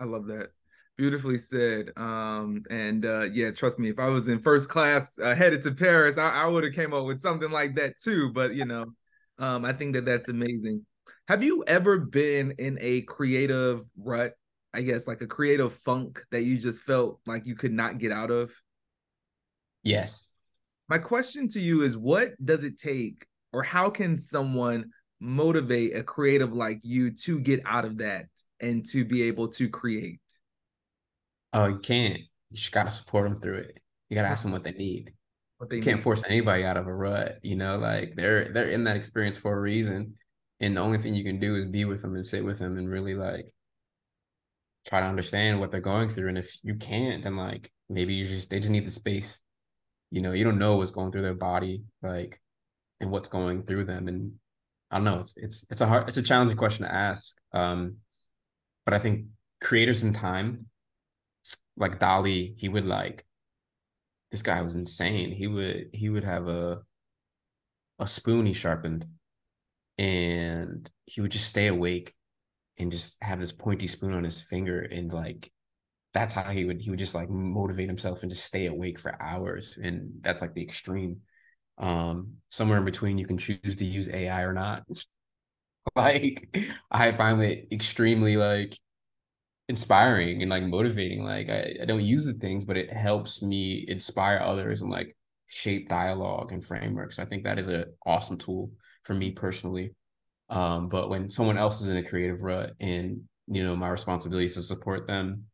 I 0.00 0.04
love 0.04 0.26
that 0.26 0.48
beautifully 0.96 1.38
said 1.38 1.90
um 1.96 2.62
and 2.68 3.06
uh 3.06 3.22
yeah 3.32 3.50
trust 3.50 3.78
me 3.78 3.88
if 3.88 3.98
i 3.98 4.06
was 4.06 4.28
in 4.28 4.38
first 4.38 4.68
class 4.68 5.18
uh, 5.20 5.34
headed 5.34 5.62
to 5.62 5.72
paris 5.72 6.18
i, 6.18 6.42
I 6.42 6.46
would 6.46 6.62
have 6.62 6.74
came 6.74 6.92
up 6.92 7.06
with 7.06 7.22
something 7.22 7.50
like 7.50 7.74
that 7.76 7.98
too 7.98 8.30
but 8.34 8.54
you 8.54 8.66
know 8.66 8.92
um, 9.40 9.64
I 9.64 9.72
think 9.72 9.94
that 9.94 10.04
that's 10.04 10.28
amazing. 10.28 10.84
Have 11.26 11.42
you 11.42 11.64
ever 11.66 11.98
been 11.98 12.52
in 12.58 12.78
a 12.80 13.00
creative 13.02 13.82
rut? 13.96 14.34
I 14.72 14.82
guess 14.82 15.08
like 15.08 15.22
a 15.22 15.26
creative 15.26 15.74
funk 15.74 16.22
that 16.30 16.42
you 16.42 16.58
just 16.58 16.84
felt 16.84 17.20
like 17.26 17.46
you 17.46 17.56
could 17.56 17.72
not 17.72 17.98
get 17.98 18.12
out 18.12 18.30
of? 18.30 18.52
Yes. 19.82 20.30
My 20.88 20.98
question 20.98 21.48
to 21.48 21.60
you 21.60 21.82
is 21.82 21.96
what 21.96 22.32
does 22.44 22.62
it 22.62 22.78
take 22.78 23.26
or 23.52 23.62
how 23.62 23.90
can 23.90 24.18
someone 24.18 24.90
motivate 25.18 25.96
a 25.96 26.02
creative 26.02 26.52
like 26.52 26.80
you 26.82 27.10
to 27.10 27.40
get 27.40 27.62
out 27.64 27.84
of 27.84 27.98
that 27.98 28.26
and 28.60 28.86
to 28.90 29.04
be 29.04 29.22
able 29.22 29.48
to 29.48 29.68
create? 29.68 30.20
Oh, 31.52 31.66
you 31.66 31.78
can't. 31.78 32.18
You 32.50 32.56
just 32.56 32.72
got 32.72 32.84
to 32.84 32.90
support 32.90 33.28
them 33.28 33.40
through 33.40 33.54
it. 33.54 33.80
You 34.08 34.16
got 34.16 34.22
to 34.22 34.28
ask 34.28 34.42
them 34.42 34.52
what 34.52 34.64
they 34.64 34.72
need 34.72 35.14
what 35.60 35.68
they 35.68 35.78
can't 35.78 35.98
need. 35.98 36.02
force 36.02 36.24
anybody 36.26 36.64
out 36.64 36.78
of 36.78 36.86
a 36.86 36.94
rut. 36.94 37.38
You 37.42 37.54
know, 37.54 37.76
like 37.76 38.14
they're 38.16 38.50
they're 38.50 38.70
in 38.70 38.84
that 38.84 38.96
experience 38.96 39.36
for 39.36 39.54
a 39.54 39.60
reason, 39.60 40.14
and 40.58 40.74
the 40.74 40.80
only 40.80 40.96
thing 40.96 41.14
you 41.14 41.22
can 41.22 41.38
do 41.38 41.54
is 41.54 41.66
be 41.66 41.84
with 41.84 42.00
them 42.00 42.14
and 42.14 42.24
sit 42.24 42.42
with 42.42 42.58
them 42.58 42.78
and 42.78 42.88
really 42.88 43.14
like 43.14 43.52
try 44.88 45.00
to 45.00 45.06
understand 45.06 45.60
what 45.60 45.70
they're 45.70 45.80
going 45.82 46.08
through. 46.08 46.28
And 46.28 46.38
if 46.38 46.56
you 46.62 46.76
can't, 46.76 47.22
then 47.22 47.36
like 47.36 47.70
maybe 47.90 48.14
you 48.14 48.26
just 48.26 48.48
they 48.48 48.58
just 48.58 48.70
need 48.70 48.86
the 48.86 48.90
space. 48.90 49.42
You 50.10 50.22
know, 50.22 50.32
you 50.32 50.44
don't 50.44 50.58
know 50.58 50.76
what's 50.76 50.92
going 50.92 51.12
through 51.12 51.22
their 51.22 51.34
body, 51.34 51.82
like, 52.02 52.40
and 53.00 53.10
what's 53.10 53.28
going 53.28 53.64
through 53.64 53.84
them. 53.84 54.08
And 54.08 54.32
I 54.90 54.96
don't 54.96 55.04
know. 55.04 55.18
It's 55.18 55.34
it's 55.36 55.66
it's 55.70 55.82
a 55.82 55.86
hard, 55.86 56.08
it's 56.08 56.16
a 56.16 56.22
challenging 56.22 56.56
question 56.56 56.86
to 56.86 56.92
ask. 56.92 57.36
Um, 57.52 57.96
but 58.86 58.94
I 58.94 58.98
think 58.98 59.26
creators 59.60 60.04
in 60.04 60.14
time, 60.14 60.68
like 61.76 62.00
Dali, 62.00 62.58
he 62.58 62.70
would 62.70 62.86
like 62.86 63.26
this 64.30 64.42
guy 64.42 64.60
was 64.62 64.74
insane. 64.74 65.32
He 65.32 65.46
would 65.46 65.90
he 65.92 66.08
would 66.08 66.24
have 66.24 66.48
a 66.48 66.82
a 67.98 68.06
spoon 68.06 68.46
he 68.46 68.52
sharpened 68.52 69.06
and 69.98 70.90
he 71.06 71.20
would 71.20 71.30
just 71.32 71.48
stay 71.48 71.68
awake 71.68 72.14
and 72.78 72.92
just 72.92 73.16
have 73.22 73.40
this 73.40 73.52
pointy 73.52 73.86
spoon 73.86 74.14
on 74.14 74.24
his 74.24 74.40
finger 74.42 74.82
and 74.82 75.12
like 75.12 75.50
that's 76.14 76.34
how 76.34 76.44
he 76.44 76.64
would 76.64 76.80
he 76.80 76.90
would 76.90 76.98
just 76.98 77.14
like 77.14 77.30
motivate 77.30 77.88
himself 77.88 78.22
and 78.22 78.30
just 78.30 78.44
stay 78.44 78.66
awake 78.66 78.98
for 78.98 79.20
hours 79.22 79.78
and 79.82 80.10
that's 80.22 80.42
like 80.42 80.54
the 80.54 80.62
extreme 80.62 81.18
um 81.78 82.34
somewhere 82.48 82.78
in 82.78 82.84
between 82.84 83.18
you 83.18 83.26
can 83.26 83.38
choose 83.38 83.76
to 83.76 83.84
use 83.84 84.08
ai 84.10 84.42
or 84.42 84.52
not 84.52 84.84
like 85.96 86.48
i 86.90 87.12
find 87.12 87.42
it 87.42 87.68
extremely 87.72 88.36
like 88.36 88.76
inspiring 89.70 90.42
and 90.42 90.50
like 90.50 90.64
motivating. 90.64 91.24
Like 91.24 91.48
I, 91.48 91.76
I 91.80 91.84
don't 91.84 92.02
use 92.02 92.24
the 92.26 92.34
things, 92.34 92.64
but 92.64 92.76
it 92.76 92.90
helps 92.90 93.40
me 93.40 93.84
inspire 93.88 94.40
others 94.42 94.82
and 94.82 94.90
like 94.90 95.16
shape 95.46 95.88
dialogue 95.88 96.50
and 96.52 96.62
frameworks. 96.62 97.20
I 97.20 97.24
think 97.24 97.44
that 97.44 97.58
is 97.58 97.68
an 97.68 97.84
awesome 98.04 98.36
tool 98.36 98.72
for 99.04 99.14
me 99.14 99.30
personally. 99.30 99.94
Um, 100.50 100.88
but 100.88 101.08
when 101.08 101.30
someone 101.30 101.56
else 101.56 101.80
is 101.80 101.88
in 101.88 101.96
a 101.96 102.02
creative 102.02 102.42
rut 102.42 102.72
and 102.80 103.22
you 103.46 103.62
know 103.64 103.76
my 103.76 103.88
responsibility 103.88 104.46
is 104.46 104.54
to 104.54 104.62
support 104.62 105.06
them 105.06 105.44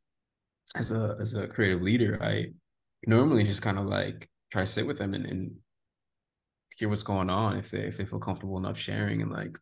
as 0.76 0.92
a 0.92 1.14
as 1.20 1.34
a 1.34 1.46
creative 1.46 1.82
leader, 1.82 2.18
I 2.22 2.46
normally 3.06 3.44
just 3.44 3.62
kind 3.62 3.78
of 3.78 3.84
like 3.84 4.28
try 4.50 4.62
to 4.62 4.66
sit 4.66 4.86
with 4.86 4.96
them 4.96 5.12
and, 5.12 5.26
and 5.26 5.50
hear 6.78 6.88
what's 6.88 7.02
going 7.02 7.28
on 7.28 7.58
if 7.58 7.70
they 7.70 7.80
if 7.80 7.98
they 7.98 8.06
feel 8.06 8.18
comfortable 8.18 8.56
enough 8.56 8.78
sharing 8.78 9.20
and 9.20 9.30
like 9.30 9.58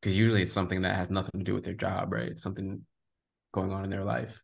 because 0.00 0.16
usually 0.16 0.42
it's 0.42 0.52
something 0.52 0.82
that 0.82 0.94
has 0.94 1.10
nothing 1.10 1.40
to 1.40 1.44
do 1.44 1.54
with 1.54 1.64
their 1.64 1.74
job, 1.74 2.12
right? 2.12 2.28
It's 2.28 2.42
something 2.42 2.82
going 3.54 3.72
on 3.72 3.84
in 3.84 3.90
their 3.90 4.04
life. 4.04 4.42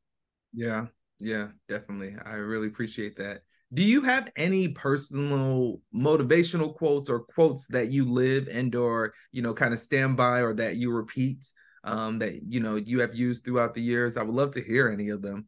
Yeah. 0.54 0.86
Yeah, 1.20 1.48
definitely. 1.68 2.16
I 2.24 2.32
really 2.36 2.68
appreciate 2.68 3.16
that. 3.16 3.42
Do 3.72 3.82
you 3.82 4.00
have 4.02 4.32
any 4.36 4.68
personal 4.68 5.80
motivational 5.94 6.74
quotes 6.74 7.08
or 7.08 7.20
quotes 7.20 7.66
that 7.66 7.90
you 7.90 8.04
live 8.04 8.48
and 8.50 8.74
or 8.74 9.12
you 9.30 9.42
know 9.42 9.54
kind 9.54 9.72
of 9.72 9.78
stand 9.78 10.16
by 10.16 10.40
or 10.40 10.54
that 10.54 10.76
you 10.76 10.90
repeat 10.90 11.46
um, 11.84 12.18
that 12.18 12.40
you 12.48 12.58
know 12.60 12.76
you 12.76 13.00
have 13.00 13.14
used 13.14 13.44
throughout 13.44 13.74
the 13.74 13.82
years? 13.82 14.16
I 14.16 14.22
would 14.22 14.34
love 14.34 14.52
to 14.52 14.62
hear 14.62 14.88
any 14.88 15.10
of 15.10 15.22
them. 15.22 15.46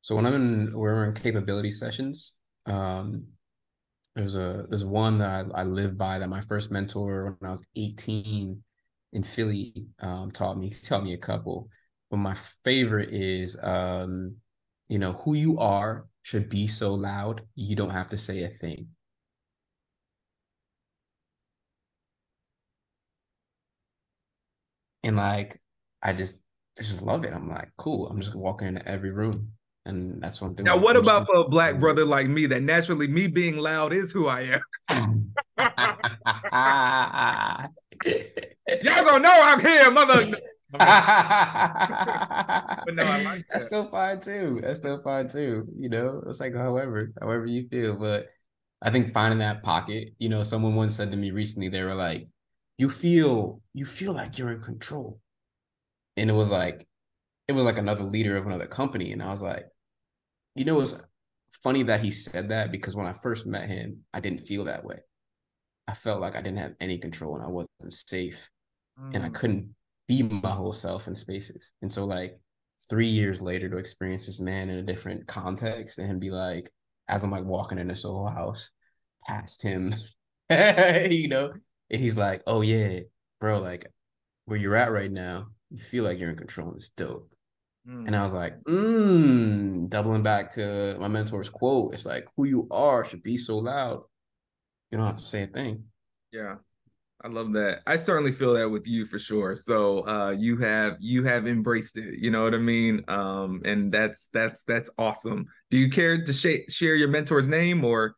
So 0.00 0.16
when 0.16 0.26
I'm 0.26 0.34
in, 0.34 0.72
we're 0.72 1.04
in 1.04 1.14
capability 1.14 1.70
sessions. 1.70 2.32
Um, 2.66 3.24
there's 4.16 4.36
a 4.36 4.64
there's 4.68 4.84
one 4.84 5.18
that 5.18 5.46
I, 5.54 5.60
I 5.60 5.64
live 5.64 5.96
by 5.98 6.18
that 6.18 6.28
my 6.28 6.40
first 6.40 6.70
mentor 6.70 7.36
when 7.38 7.48
I 7.48 7.52
was 7.52 7.64
18 7.76 8.62
in 9.12 9.22
Philly 9.22 9.86
um, 10.00 10.30
taught 10.32 10.58
me 10.58 10.70
taught 10.84 11.04
me 11.04 11.12
a 11.12 11.18
couple. 11.18 11.68
But 12.14 12.20
my 12.20 12.36
favorite 12.62 13.12
is 13.12 13.56
um, 13.60 14.36
you 14.88 15.00
know, 15.00 15.14
who 15.14 15.34
you 15.34 15.58
are 15.58 16.06
should 16.22 16.48
be 16.48 16.68
so 16.68 16.94
loud 16.94 17.40
you 17.56 17.74
don't 17.74 17.90
have 17.90 18.10
to 18.10 18.16
say 18.16 18.44
a 18.44 18.50
thing. 18.50 18.86
And 25.02 25.16
like 25.16 25.60
I 26.04 26.12
just 26.12 26.36
I 26.78 26.84
just 26.84 27.02
love 27.02 27.24
it. 27.24 27.32
I'm 27.32 27.48
like, 27.48 27.70
cool. 27.78 28.06
I'm 28.06 28.20
just 28.20 28.36
walking 28.36 28.68
into 28.68 28.86
every 28.86 29.10
room. 29.10 29.50
And 29.84 30.22
that's 30.22 30.40
what 30.40 30.50
I'm 30.50 30.54
doing. 30.54 30.66
Now, 30.66 30.78
what 30.78 30.94
about 30.94 31.26
for 31.26 31.38
a 31.38 31.48
black 31.48 31.80
brother 31.80 32.04
like 32.04 32.28
me 32.28 32.46
that 32.46 32.62
naturally 32.62 33.08
me 33.08 33.26
being 33.26 33.56
loud 33.56 33.92
is 33.92 34.12
who 34.12 34.28
I 34.28 34.60
am? 34.88 34.88
Y'all 38.06 39.04
gonna 39.04 39.18
know 39.18 39.40
I'm 39.42 39.58
here, 39.58 39.90
mother. 39.90 40.28
but 40.78 40.88
no, 42.94 43.04
I 43.04 43.22
like 43.22 43.38
that. 43.38 43.44
That's 43.52 43.66
still 43.66 43.88
fine 43.88 44.20
too. 44.20 44.60
That's 44.62 44.78
still 44.78 45.00
fine 45.02 45.28
too. 45.28 45.66
You 45.78 45.88
know, 45.88 46.22
it's 46.26 46.40
like 46.40 46.54
however, 46.54 47.12
however 47.20 47.46
you 47.46 47.68
feel. 47.68 47.96
But 47.96 48.26
I 48.82 48.90
think 48.90 49.12
finding 49.12 49.38
that 49.38 49.62
pocket, 49.62 50.14
you 50.18 50.28
know, 50.28 50.42
someone 50.42 50.74
once 50.74 50.96
said 50.96 51.10
to 51.10 51.16
me 51.16 51.30
recently, 51.30 51.68
they 51.68 51.82
were 51.82 51.94
like, 51.94 52.28
you 52.76 52.88
feel, 52.88 53.62
you 53.72 53.84
feel 53.84 54.12
like 54.12 54.36
you're 54.36 54.52
in 54.52 54.60
control. 54.60 55.20
And 56.16 56.28
it 56.28 56.34
was 56.34 56.50
like, 56.50 56.86
it 57.46 57.52
was 57.52 57.64
like 57.64 57.78
another 57.78 58.04
leader 58.04 58.36
of 58.36 58.46
another 58.46 58.66
company. 58.66 59.12
And 59.12 59.22
I 59.22 59.30
was 59.30 59.42
like, 59.42 59.66
you 60.56 60.64
know, 60.64 60.76
it 60.76 60.80
was 60.80 61.02
funny 61.62 61.84
that 61.84 62.00
he 62.00 62.10
said 62.10 62.48
that 62.48 62.72
because 62.72 62.96
when 62.96 63.06
I 63.06 63.12
first 63.12 63.46
met 63.46 63.68
him, 63.68 64.00
I 64.12 64.20
didn't 64.20 64.46
feel 64.46 64.64
that 64.64 64.84
way. 64.84 64.98
I 65.86 65.94
felt 65.94 66.20
like 66.20 66.34
I 66.34 66.42
didn't 66.42 66.58
have 66.58 66.74
any 66.80 66.98
control 66.98 67.36
and 67.36 67.44
I 67.44 67.48
wasn't 67.48 67.92
safe. 67.92 68.48
Mm. 69.00 69.14
And 69.14 69.24
I 69.24 69.28
mm. 69.28 69.34
couldn't 69.34 69.74
be 70.06 70.22
my 70.22 70.50
whole 70.50 70.72
self 70.72 71.08
in 71.08 71.14
spaces. 71.14 71.72
And 71.82 71.92
so 71.92 72.04
like 72.04 72.38
three 72.88 73.08
years 73.08 73.40
later 73.40 73.68
to 73.68 73.78
experience 73.78 74.26
this 74.26 74.40
man 74.40 74.68
in 74.68 74.78
a 74.78 74.82
different 74.82 75.26
context 75.26 75.98
and 75.98 76.20
be 76.20 76.30
like, 76.30 76.70
as 77.08 77.24
I'm 77.24 77.30
like 77.30 77.44
walking 77.44 77.78
in 77.78 77.88
this 77.88 78.02
Soho 78.02 78.26
house 78.26 78.70
past 79.26 79.62
him, 79.62 79.94
you 80.50 81.28
know, 81.28 81.52
and 81.90 82.00
he's 82.00 82.16
like, 82.16 82.42
Oh 82.46 82.60
yeah, 82.60 83.00
bro, 83.40 83.60
like 83.60 83.90
where 84.46 84.58
you're 84.58 84.76
at 84.76 84.92
right 84.92 85.10
now, 85.10 85.46
you 85.70 85.78
feel 85.78 86.04
like 86.04 86.18
you're 86.18 86.30
in 86.30 86.36
control 86.36 86.68
and 86.68 86.76
it's 86.76 86.90
dope. 86.90 87.30
Mm. 87.88 88.06
And 88.06 88.16
I 88.16 88.22
was 88.22 88.32
like, 88.32 88.62
mm, 88.64 89.88
doubling 89.88 90.22
back 90.22 90.50
to 90.54 90.96
my 90.98 91.08
mentor's 91.08 91.50
quote, 91.50 91.94
it's 91.94 92.06
like 92.06 92.26
who 92.36 92.44
you 92.44 92.66
are 92.70 93.04
should 93.04 93.22
be 93.22 93.36
so 93.36 93.58
loud. 93.58 94.02
You 94.90 94.98
don't 94.98 95.06
have 95.06 95.18
to 95.18 95.24
say 95.24 95.42
a 95.42 95.46
thing. 95.46 95.84
Yeah. 96.32 96.56
I 97.24 97.28
love 97.28 97.54
that. 97.54 97.80
I 97.86 97.96
certainly 97.96 98.32
feel 98.32 98.52
that 98.52 98.70
with 98.70 98.86
you 98.86 99.06
for 99.06 99.18
sure. 99.18 99.56
So 99.56 100.06
uh, 100.06 100.34
you 100.38 100.58
have 100.58 100.98
you 101.00 101.24
have 101.24 101.46
embraced 101.46 101.96
it. 101.96 102.18
You 102.18 102.30
know 102.30 102.44
what 102.44 102.54
I 102.54 102.58
mean? 102.58 103.02
Um, 103.08 103.62
and 103.64 103.90
that's 103.90 104.28
that's 104.32 104.62
that's 104.64 104.90
awesome. 104.98 105.46
Do 105.70 105.78
you 105.78 105.88
care 105.88 106.22
to 106.22 106.32
sh- 106.34 106.70
share 106.70 106.94
your 106.94 107.08
mentor's 107.08 107.48
name 107.48 107.82
or? 107.82 108.14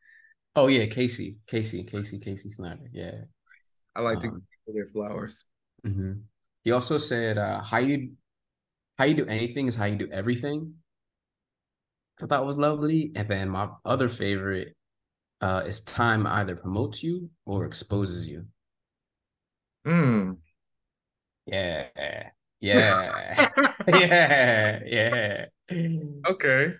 Oh 0.56 0.66
yeah, 0.66 0.86
Casey, 0.86 1.36
Casey, 1.46 1.84
Casey, 1.84 2.18
Casey 2.18 2.48
Snyder. 2.48 2.90
Yeah, 2.92 3.12
I 3.94 4.00
like 4.00 4.18
to 4.20 4.28
um, 4.28 4.42
give 4.66 4.74
their 4.74 4.88
flowers. 4.88 5.44
Mm-hmm. 5.86 6.14
He 6.64 6.72
also 6.72 6.98
said, 6.98 7.38
uh, 7.38 7.62
"How 7.62 7.78
you 7.78 8.10
how 8.98 9.04
you 9.04 9.14
do 9.14 9.26
anything 9.26 9.68
is 9.68 9.76
how 9.76 9.84
you 9.84 9.96
do 9.96 10.10
everything." 10.10 10.74
I 12.20 12.26
thought 12.26 12.44
was 12.44 12.58
lovely. 12.58 13.12
And 13.14 13.28
then 13.28 13.50
my 13.50 13.68
other 13.84 14.08
favorite 14.08 14.74
uh, 15.40 15.62
is 15.64 15.80
time 15.82 16.26
either 16.26 16.56
promotes 16.56 17.04
you 17.04 17.30
or 17.44 17.66
exposes 17.66 18.26
you. 18.26 18.46
Mm. 19.86 20.36
Yeah. 21.46 22.30
Yeah. 22.60 23.50
yeah. 23.88 24.80
Yeah. 24.84 25.46
Okay. 26.26 26.74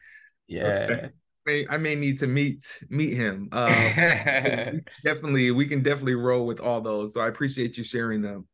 Yeah. 0.49 0.87
Okay. 0.91 1.05
I 1.05 1.11
may, 1.47 1.67
I 1.71 1.77
may 1.77 1.95
need 1.95 2.19
to 2.19 2.27
meet 2.27 2.67
meet 2.91 3.15
him. 3.15 3.49
Uh, 3.53 4.73
definitely, 5.05 5.51
we 5.53 5.67
can 5.67 5.83
definitely 5.83 6.15
roll 6.17 6.47
with 6.47 6.61
all 6.61 6.81
those. 6.81 7.15
So 7.15 7.21
I 7.21 7.29
appreciate 7.29 7.77
you 7.79 7.85
sharing 7.85 8.23
them. 8.23 8.49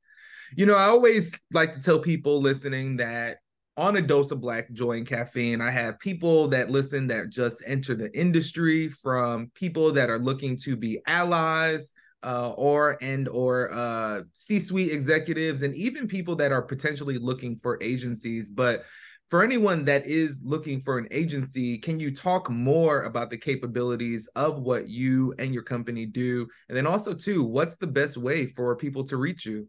You 0.56 0.66
know, 0.66 0.76
I 0.76 0.84
always 0.84 1.32
like 1.52 1.72
to 1.72 1.80
tell 1.80 1.98
people 1.98 2.40
listening 2.40 2.98
that 2.98 3.38
on 3.78 3.96
a 3.96 4.02
dose 4.02 4.30
of 4.30 4.40
black 4.40 4.70
joy 4.72 4.98
and 4.98 5.06
caffeine, 5.06 5.62
I 5.62 5.70
have 5.70 5.98
people 5.98 6.48
that 6.48 6.70
listen 6.70 7.06
that 7.08 7.30
just 7.30 7.62
enter 7.66 7.94
the 7.94 8.14
industry 8.18 8.90
from 8.90 9.50
people 9.54 9.92
that 9.92 10.10
are 10.10 10.18
looking 10.18 10.58
to 10.58 10.76
be 10.76 11.00
allies 11.06 11.92
uh, 12.22 12.52
or 12.56 12.98
and 13.02 13.28
or 13.28 13.72
uh, 13.72 14.22
C-suite 14.32 14.92
executives 14.92 15.62
and 15.62 15.74
even 15.74 16.06
people 16.06 16.36
that 16.36 16.52
are 16.52 16.62
potentially 16.62 17.18
looking 17.18 17.56
for 17.56 17.78
agencies. 17.82 18.50
But 18.50 18.84
for 19.32 19.42
anyone 19.42 19.86
that 19.86 20.06
is 20.06 20.42
looking 20.44 20.82
for 20.82 20.98
an 20.98 21.08
agency, 21.10 21.78
can 21.78 21.98
you 21.98 22.14
talk 22.14 22.50
more 22.50 23.04
about 23.04 23.30
the 23.30 23.38
capabilities 23.38 24.28
of 24.36 24.60
what 24.60 24.88
you 24.88 25.34
and 25.38 25.54
your 25.54 25.62
company 25.62 26.04
do? 26.04 26.46
And 26.68 26.76
then 26.76 26.86
also 26.86 27.14
too, 27.14 27.42
what's 27.42 27.76
the 27.76 27.86
best 27.86 28.18
way 28.18 28.46
for 28.46 28.76
people 28.76 29.04
to 29.04 29.16
reach 29.16 29.46
you? 29.46 29.68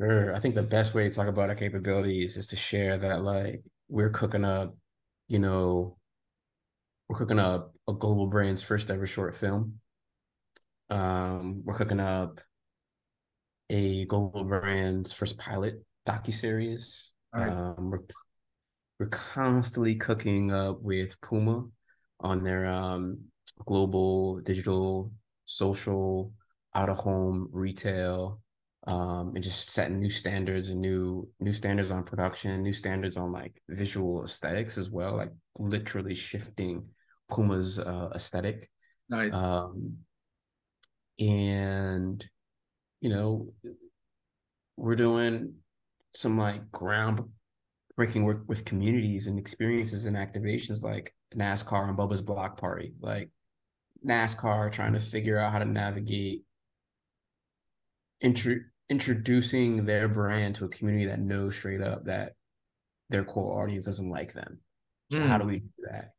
Sure. 0.00 0.36
I 0.36 0.38
think 0.38 0.54
the 0.54 0.62
best 0.62 0.94
way 0.94 1.08
to 1.08 1.12
talk 1.12 1.26
about 1.26 1.48
our 1.48 1.56
capabilities 1.56 2.36
is 2.36 2.46
to 2.48 2.56
share 2.56 2.96
that 2.98 3.22
like 3.22 3.62
we're 3.88 4.10
cooking 4.10 4.44
up, 4.44 4.76
you 5.26 5.40
know, 5.40 5.96
we're 7.08 7.18
cooking 7.18 7.40
up 7.40 7.74
a 7.88 7.92
global 7.92 8.28
brand's 8.28 8.62
first 8.62 8.88
ever 8.88 9.04
short 9.04 9.34
film. 9.34 9.79
Um, 10.90 11.62
we're 11.64 11.76
cooking 11.76 12.00
up 12.00 12.40
a 13.70 14.04
global 14.06 14.44
brand's 14.44 15.12
first 15.12 15.38
pilot 15.38 15.82
docu 16.06 16.34
series. 16.34 17.12
Nice. 17.34 17.54
Um, 17.54 17.90
we're 17.90 18.00
we're 18.98 19.08
constantly 19.08 19.94
cooking 19.94 20.52
up 20.52 20.82
with 20.82 21.18
Puma 21.22 21.64
on 22.20 22.42
their 22.42 22.66
um, 22.66 23.18
global 23.64 24.40
digital, 24.40 25.12
social, 25.46 26.32
out 26.74 26.88
of 26.88 26.98
home 26.98 27.48
retail, 27.52 28.40
um, 28.86 29.32
and 29.34 29.42
just 29.42 29.70
setting 29.70 30.00
new 30.00 30.10
standards 30.10 30.68
and 30.68 30.80
new 30.80 31.28
new 31.38 31.52
standards 31.52 31.90
on 31.90 32.02
production, 32.02 32.62
new 32.62 32.72
standards 32.72 33.16
on 33.16 33.32
like 33.32 33.62
visual 33.68 34.24
aesthetics 34.24 34.76
as 34.76 34.90
well, 34.90 35.16
like 35.16 35.32
literally 35.58 36.14
shifting 36.14 36.84
Puma's 37.32 37.78
uh, 37.78 38.08
aesthetic. 38.14 38.68
Nice. 39.08 39.34
Um, 39.34 39.96
and 41.18 42.26
you 43.00 43.10
know 43.10 43.52
we're 44.76 44.96
doing 44.96 45.54
some 46.14 46.38
like 46.38 46.70
groundbreaking 46.70 48.24
work 48.24 48.42
with 48.46 48.64
communities 48.64 49.26
and 49.26 49.38
experiences 49.38 50.06
and 50.06 50.16
activations 50.16 50.82
like 50.82 51.14
NASCAR 51.36 51.88
and 51.88 51.96
Bubba's 51.96 52.22
Block 52.22 52.58
Party, 52.58 52.94
like 53.00 53.30
NASCAR 54.06 54.72
trying 54.72 54.94
to 54.94 55.00
figure 55.00 55.38
out 55.38 55.52
how 55.52 55.58
to 55.58 55.64
navigate 55.64 56.44
intro- 58.20 58.64
introducing 58.88 59.84
their 59.84 60.08
brand 60.08 60.56
to 60.56 60.64
a 60.64 60.68
community 60.68 61.06
that 61.06 61.20
knows 61.20 61.56
straight 61.56 61.82
up 61.82 62.06
that 62.06 62.32
their 63.10 63.24
core 63.24 63.62
audience 63.62 63.84
doesn't 63.84 64.10
like 64.10 64.32
them. 64.32 64.58
So 65.12 65.18
mm. 65.18 65.26
how 65.26 65.38
do 65.38 65.46
we 65.46 65.60
do 65.60 65.68
that? 65.90 66.12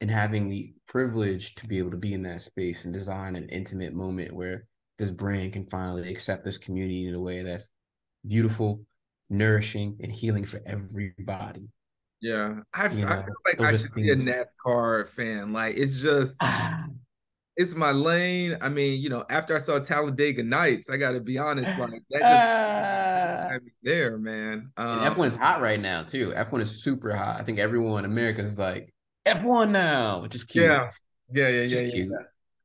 And 0.00 0.10
having 0.10 0.48
the 0.48 0.72
privilege 0.86 1.54
to 1.56 1.66
be 1.66 1.78
able 1.78 1.90
to 1.90 1.96
be 1.96 2.14
in 2.14 2.22
that 2.22 2.40
space 2.40 2.84
and 2.84 2.92
design 2.92 3.36
an 3.36 3.48
intimate 3.48 3.94
moment 3.94 4.34
where 4.34 4.66
this 4.98 5.10
brand 5.10 5.52
can 5.52 5.66
finally 5.66 6.10
accept 6.10 6.44
this 6.44 6.58
community 6.58 7.06
in 7.06 7.14
a 7.14 7.20
way 7.20 7.42
that's 7.42 7.70
beautiful, 8.26 8.84
nourishing, 9.30 9.96
and 10.00 10.12
healing 10.12 10.44
for 10.44 10.60
everybody. 10.66 11.68
Yeah, 12.20 12.60
I, 12.74 12.86
I 12.86 12.88
feel 12.88 13.06
like 13.46 13.60
I 13.60 13.76
should 13.76 13.94
be 13.94 14.10
a 14.10 14.16
NASCAR 14.16 15.08
fan. 15.08 15.52
Like 15.52 15.76
it's 15.76 16.00
just, 16.00 16.32
it's 17.56 17.74
my 17.74 17.92
lane. 17.92 18.56
I 18.60 18.68
mean, 18.68 19.00
you 19.00 19.08
know, 19.08 19.24
after 19.30 19.54
I 19.54 19.60
saw 19.60 19.78
Talladega 19.78 20.42
Nights, 20.42 20.90
I 20.90 20.96
got 20.96 21.12
to 21.12 21.20
be 21.20 21.38
honest, 21.38 21.68
like 21.78 22.02
that 22.10 22.20
just 22.20 22.24
uh, 22.24 23.52
had 23.52 23.64
me 23.64 23.72
there, 23.82 24.18
man. 24.18 24.70
Um, 24.76 25.00
F 25.00 25.16
one 25.16 25.28
is 25.28 25.36
hot 25.36 25.60
right 25.60 25.80
now 25.80 26.02
too. 26.02 26.32
F 26.34 26.50
one 26.50 26.60
is 26.60 26.82
super 26.82 27.14
hot. 27.14 27.38
I 27.38 27.44
think 27.44 27.58
everyone 27.60 28.04
in 28.04 28.10
America 28.10 28.42
is 28.42 28.58
like, 28.58 28.92
F1 29.34 29.70
now, 29.70 30.20
which 30.20 30.34
is 30.34 30.44
cute. 30.44 30.64
Yeah, 30.64 30.90
yeah, 31.32 31.48
yeah, 31.48 31.62
yeah, 31.62 31.80
yeah, 31.80 32.04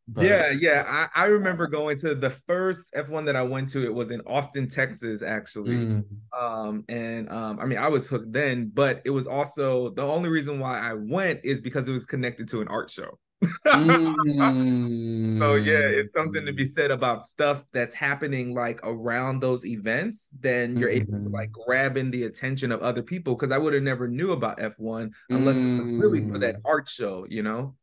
But... 0.08 0.26
Yeah, 0.26 0.50
yeah. 0.52 0.84
I, 0.88 1.24
I 1.24 1.26
remember 1.26 1.68
going 1.68 1.98
to 2.00 2.16
the 2.16 2.30
first 2.30 2.94
F1 2.94 3.26
that 3.26 3.36
I 3.36 3.44
went 3.44 3.70
to. 3.70 3.84
It 3.84 3.94
was 3.94 4.12
in 4.12 4.22
Austin, 4.22 4.68
Texas, 4.70 5.22
actually. 5.22 5.76
Mm. 5.76 6.04
Um, 6.38 6.86
and 6.90 7.30
um, 7.30 7.60
I 7.60 7.66
mean, 7.66 7.78
I 7.78 7.88
was 7.88 8.08
hooked 8.08 8.32
then, 8.32 8.72
but 8.74 9.02
it 9.06 9.12
was 9.12 9.28
also 9.28 9.90
the 9.90 10.04
only 10.04 10.30
reason 10.30 10.60
why 10.60 10.80
I 10.80 10.94
went 10.94 11.42
is 11.44 11.62
because 11.62 11.88
it 11.88 11.92
was 11.92 12.06
connected 12.06 12.48
to 12.50 12.62
an 12.62 12.68
art 12.68 12.90
show. 12.90 13.18
Mm. 13.66 15.40
So 15.40 15.56
yeah, 15.56 15.80
it's 15.80 16.14
something 16.14 16.46
to 16.46 16.54
be 16.54 16.66
said 16.66 16.92
about 16.92 17.26
stuff 17.26 17.64
that's 17.74 17.96
happening 17.96 18.54
like 18.54 18.80
around 18.84 19.40
those 19.42 19.66
events. 19.66 20.30
Then 20.40 20.78
you're 20.78 20.90
mm-hmm. 20.90 21.16
able 21.16 21.20
to 21.22 21.30
like 21.30 21.52
mm-hmm. 21.52 21.64
grab 21.66 21.98
in 21.98 22.12
the 22.12 22.24
attention 22.24 22.72
of 22.72 22.82
other 22.82 23.02
people 23.02 23.36
because 23.36 23.52
I 23.52 23.58
would 23.58 23.74
have 23.74 23.84
never 23.84 24.08
knew 24.08 24.32
about 24.32 24.60
F1 24.60 25.12
unless 25.30 25.56
mm. 25.56 25.78
it 25.78 25.80
was 25.80 25.90
really 25.90 26.28
for 26.28 26.38
that 26.40 26.56
mm. 26.56 26.62
art 26.66 26.88
show, 26.88 27.26
you 27.30 27.44
know. 27.44 27.76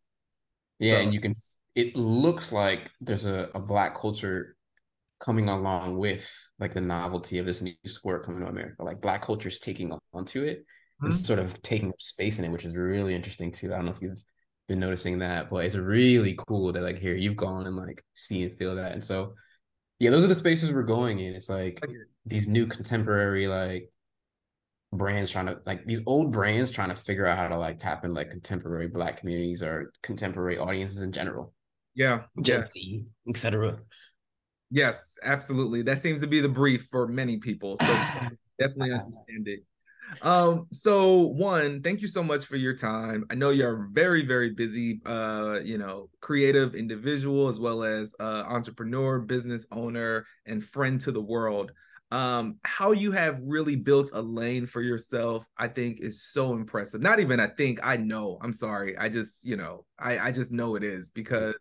Yeah, 0.78 0.94
so. 0.94 1.00
and 1.00 1.14
you 1.14 1.20
can 1.20 1.34
it 1.74 1.96
looks 1.96 2.52
like 2.52 2.90
there's 3.00 3.26
a, 3.26 3.48
a 3.54 3.60
black 3.60 3.96
culture 3.96 4.56
coming 5.20 5.48
along 5.48 5.98
with 5.98 6.30
like 6.58 6.74
the 6.74 6.80
novelty 6.80 7.38
of 7.38 7.46
this 7.46 7.60
new 7.60 7.74
sport 7.86 8.24
coming 8.24 8.40
to 8.40 8.48
America. 8.48 8.82
Like 8.82 9.00
black 9.00 9.22
culture 9.22 9.48
is 9.48 9.58
taking 9.58 9.92
onto 10.12 10.42
it 10.42 10.60
mm-hmm. 10.60 11.06
and 11.06 11.14
sort 11.14 11.38
of 11.38 11.60
taking 11.62 11.90
up 11.90 12.00
space 12.00 12.38
in 12.38 12.44
it, 12.44 12.50
which 12.50 12.64
is 12.64 12.76
really 12.76 13.14
interesting 13.14 13.52
too. 13.52 13.72
I 13.72 13.76
don't 13.76 13.86
know 13.86 13.92
if 13.92 14.02
you've 14.02 14.22
been 14.70 14.78
noticing 14.78 15.18
that, 15.18 15.50
but 15.50 15.64
it's 15.64 15.74
really 15.74 16.38
cool 16.46 16.72
that 16.72 16.82
like 16.82 16.96
here 16.96 17.16
you've 17.16 17.36
gone 17.36 17.66
and 17.66 17.76
like 17.76 18.04
see 18.14 18.44
and 18.44 18.56
feel 18.56 18.76
that. 18.76 18.92
And 18.92 19.02
so 19.02 19.34
yeah, 19.98 20.10
those 20.10 20.22
are 20.24 20.28
the 20.28 20.34
spaces 20.34 20.72
we're 20.72 20.84
going 20.84 21.18
in. 21.18 21.34
It's 21.34 21.48
like 21.48 21.82
these 22.24 22.46
new 22.46 22.66
contemporary 22.66 23.48
like 23.48 23.90
brands 24.92 25.32
trying 25.32 25.46
to 25.46 25.58
like 25.66 25.84
these 25.86 26.00
old 26.06 26.30
brands 26.30 26.70
trying 26.70 26.88
to 26.88 26.94
figure 26.94 27.26
out 27.26 27.36
how 27.36 27.48
to 27.48 27.58
like 27.58 27.80
tap 27.80 28.04
in 28.04 28.14
like 28.14 28.30
contemporary 28.30 28.86
black 28.86 29.18
communities 29.18 29.60
or 29.60 29.92
contemporary 30.04 30.56
audiences 30.56 31.02
in 31.02 31.10
general. 31.10 31.52
Yeah. 31.96 32.22
Gen 32.40 32.60
yeah. 32.60 32.66
Z, 32.66 33.04
etc. 33.28 33.80
Yes, 34.70 35.18
absolutely. 35.24 35.82
That 35.82 35.98
seems 35.98 36.20
to 36.20 36.28
be 36.28 36.40
the 36.40 36.48
brief 36.48 36.86
for 36.92 37.08
many 37.08 37.38
people. 37.38 37.76
So 37.76 37.86
definitely 38.60 38.92
understand 38.92 39.48
it. 39.48 39.64
Um, 40.22 40.66
so 40.72 41.20
one, 41.20 41.82
thank 41.82 42.00
you 42.00 42.08
so 42.08 42.22
much 42.22 42.46
for 42.46 42.56
your 42.56 42.74
time. 42.74 43.24
I 43.30 43.34
know 43.34 43.50
you're 43.50 43.88
very, 43.92 44.24
very 44.24 44.50
busy, 44.50 45.00
uh, 45.06 45.60
you 45.62 45.78
know, 45.78 46.08
creative 46.20 46.74
individual 46.74 47.48
as 47.48 47.60
well 47.60 47.82
as 47.82 48.14
uh 48.20 48.44
entrepreneur, 48.46 49.20
business 49.20 49.66
owner, 49.70 50.26
and 50.46 50.62
friend 50.62 51.00
to 51.02 51.12
the 51.12 51.20
world. 51.20 51.72
Um, 52.12 52.56
how 52.64 52.90
you 52.90 53.12
have 53.12 53.38
really 53.40 53.76
built 53.76 54.10
a 54.12 54.20
lane 54.20 54.66
for 54.66 54.82
yourself, 54.82 55.46
I 55.56 55.68
think 55.68 56.00
is 56.00 56.24
so 56.24 56.54
impressive. 56.54 57.00
Not 57.00 57.20
even 57.20 57.38
I 57.38 57.46
think 57.46 57.78
I 57.84 57.96
know. 57.96 58.38
I'm 58.42 58.52
sorry. 58.52 58.96
I 58.98 59.08
just, 59.08 59.46
you 59.46 59.56
know, 59.56 59.84
I, 59.98 60.18
I 60.18 60.32
just 60.32 60.50
know 60.50 60.74
it 60.74 60.82
is 60.82 61.12
because 61.12 61.54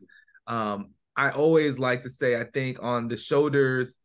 um, 0.48 0.92
I 1.16 1.30
always 1.30 1.78
like 1.78 2.02
to 2.02 2.10
say, 2.10 2.40
I 2.40 2.46
think 2.46 2.82
on 2.82 3.08
the 3.08 3.18
shoulders 3.18 3.98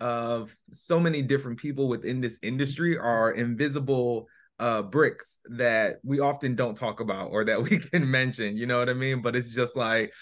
of 0.00 0.56
so 0.70 0.98
many 0.98 1.22
different 1.22 1.58
people 1.58 1.88
within 1.88 2.20
this 2.20 2.38
industry 2.42 2.98
are 2.98 3.32
invisible 3.32 4.26
uh 4.58 4.82
bricks 4.82 5.40
that 5.50 5.96
we 6.04 6.20
often 6.20 6.54
don't 6.54 6.76
talk 6.76 7.00
about 7.00 7.30
or 7.30 7.44
that 7.44 7.62
we 7.70 7.78
can 7.78 8.08
mention 8.08 8.56
you 8.56 8.66
know 8.66 8.78
what 8.78 8.88
i 8.88 8.92
mean 8.92 9.22
but 9.22 9.36
it's 9.36 9.50
just 9.50 9.76
like 9.76 10.12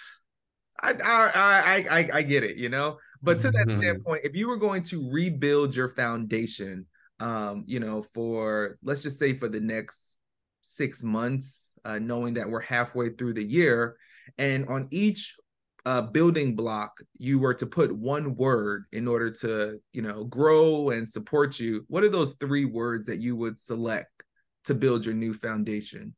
i 0.82 0.92
i 0.92 1.30
i 1.34 1.98
i, 1.98 2.08
I 2.14 2.22
get 2.22 2.44
it 2.44 2.56
you 2.56 2.68
know 2.68 2.98
but 3.22 3.40
to 3.40 3.50
that 3.50 3.66
mm-hmm. 3.66 3.80
standpoint 3.80 4.22
if 4.24 4.34
you 4.34 4.48
were 4.48 4.56
going 4.56 4.82
to 4.84 5.10
rebuild 5.10 5.76
your 5.76 5.88
foundation 5.88 6.86
um 7.20 7.64
you 7.66 7.80
know 7.80 8.02
for 8.02 8.78
let's 8.82 9.02
just 9.02 9.18
say 9.18 9.34
for 9.34 9.48
the 9.48 9.60
next 9.60 10.16
six 10.60 11.02
months 11.02 11.74
uh 11.84 11.98
knowing 11.98 12.34
that 12.34 12.48
we're 12.48 12.60
halfway 12.60 13.10
through 13.10 13.32
the 13.32 13.44
year 13.44 13.96
and 14.38 14.66
on 14.68 14.88
each 14.90 15.36
uh, 15.84 16.02
building 16.02 16.54
block 16.54 17.00
you 17.18 17.38
were 17.38 17.54
to 17.54 17.66
put 17.66 17.94
one 17.94 18.36
word 18.36 18.84
in 18.92 19.08
order 19.08 19.30
to 19.30 19.80
you 19.92 20.02
know 20.02 20.24
grow 20.24 20.90
and 20.90 21.10
support 21.10 21.58
you. 21.58 21.84
What 21.88 22.04
are 22.04 22.08
those 22.08 22.34
three 22.34 22.64
words 22.64 23.06
that 23.06 23.18
you 23.18 23.36
would 23.36 23.58
select 23.58 24.22
to 24.64 24.74
build 24.74 25.04
your 25.04 25.14
new 25.14 25.34
foundation? 25.34 26.14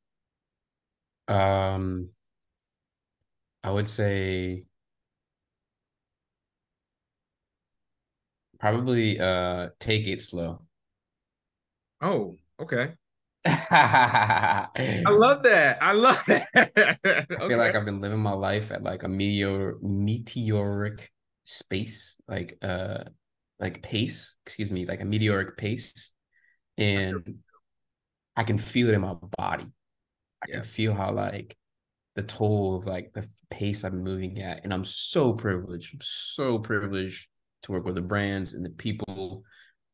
Um 1.29 2.11
i 3.63 3.71
would 3.71 3.89
say 3.89 4.67
probably 8.59 9.19
uh 9.19 9.71
take 9.81 10.07
it 10.07 10.21
slow. 10.21 10.63
Oh 12.01 12.37
okay 12.61 12.95
I 13.47 15.03
love 15.07 15.43
that. 15.43 15.83
I 15.83 15.93
love 15.93 16.23
that. 16.27 16.49
okay. 16.57 17.37
I 17.39 17.49
feel 17.49 17.59
like 17.59 17.75
I've 17.75 17.85
been 17.85 18.01
living 18.01 18.21
my 18.21 18.33
life 18.33 18.71
at 18.71 18.83
like 18.83 19.03
a 19.03 19.09
meteor 19.09 19.77
meteoric 19.83 21.11
space, 21.45 22.17
like 22.27 22.57
uh 22.63 23.05
like 23.61 23.83
pace, 23.83 24.37
excuse 24.47 24.71
me, 24.71 24.87
like 24.87 25.03
a 25.03 25.05
meteoric 25.05 25.57
pace. 25.57 26.13
And 26.79 27.39
I 28.37 28.43
can 28.43 28.59
feel 28.59 28.89
it 28.89 28.95
in 28.95 29.03
my 29.03 29.15
body. 29.39 29.67
I 30.43 30.47
yeah. 30.49 30.55
can 30.57 30.65
feel 30.65 30.95
how 30.95 31.13
like 31.13 31.57
the 32.15 32.23
toll 32.23 32.77
of 32.77 32.87
like 32.87 33.13
the 33.13 33.29
pace 33.51 33.85
I'm 33.85 34.03
moving 34.03 34.41
at. 34.41 34.65
And 34.65 34.73
I'm 34.73 34.85
so 34.85 35.33
privileged. 35.33 35.95
I'm 35.95 36.01
so 36.03 36.59
privileged 36.59 37.29
to 37.63 37.73
work 37.73 37.85
with 37.85 37.95
the 37.95 38.03
brands 38.03 38.55
and 38.55 38.65
the 38.65 38.71
people 38.71 39.43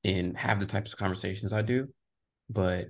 and 0.05 0.37
have 0.37 0.61
the 0.61 0.67
types 0.67 0.93
of 0.93 0.99
conversations 0.99 1.53
I 1.53 1.63
do. 1.63 1.89
But 2.49 2.87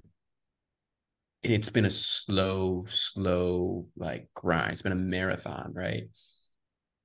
it's 1.42 1.70
been 1.70 1.86
a 1.86 1.90
slow, 1.90 2.84
slow 2.88 3.86
like 3.96 4.28
grind. 4.34 4.72
It's 4.72 4.82
been 4.82 4.92
a 4.92 4.96
marathon, 4.96 5.72
right? 5.74 6.04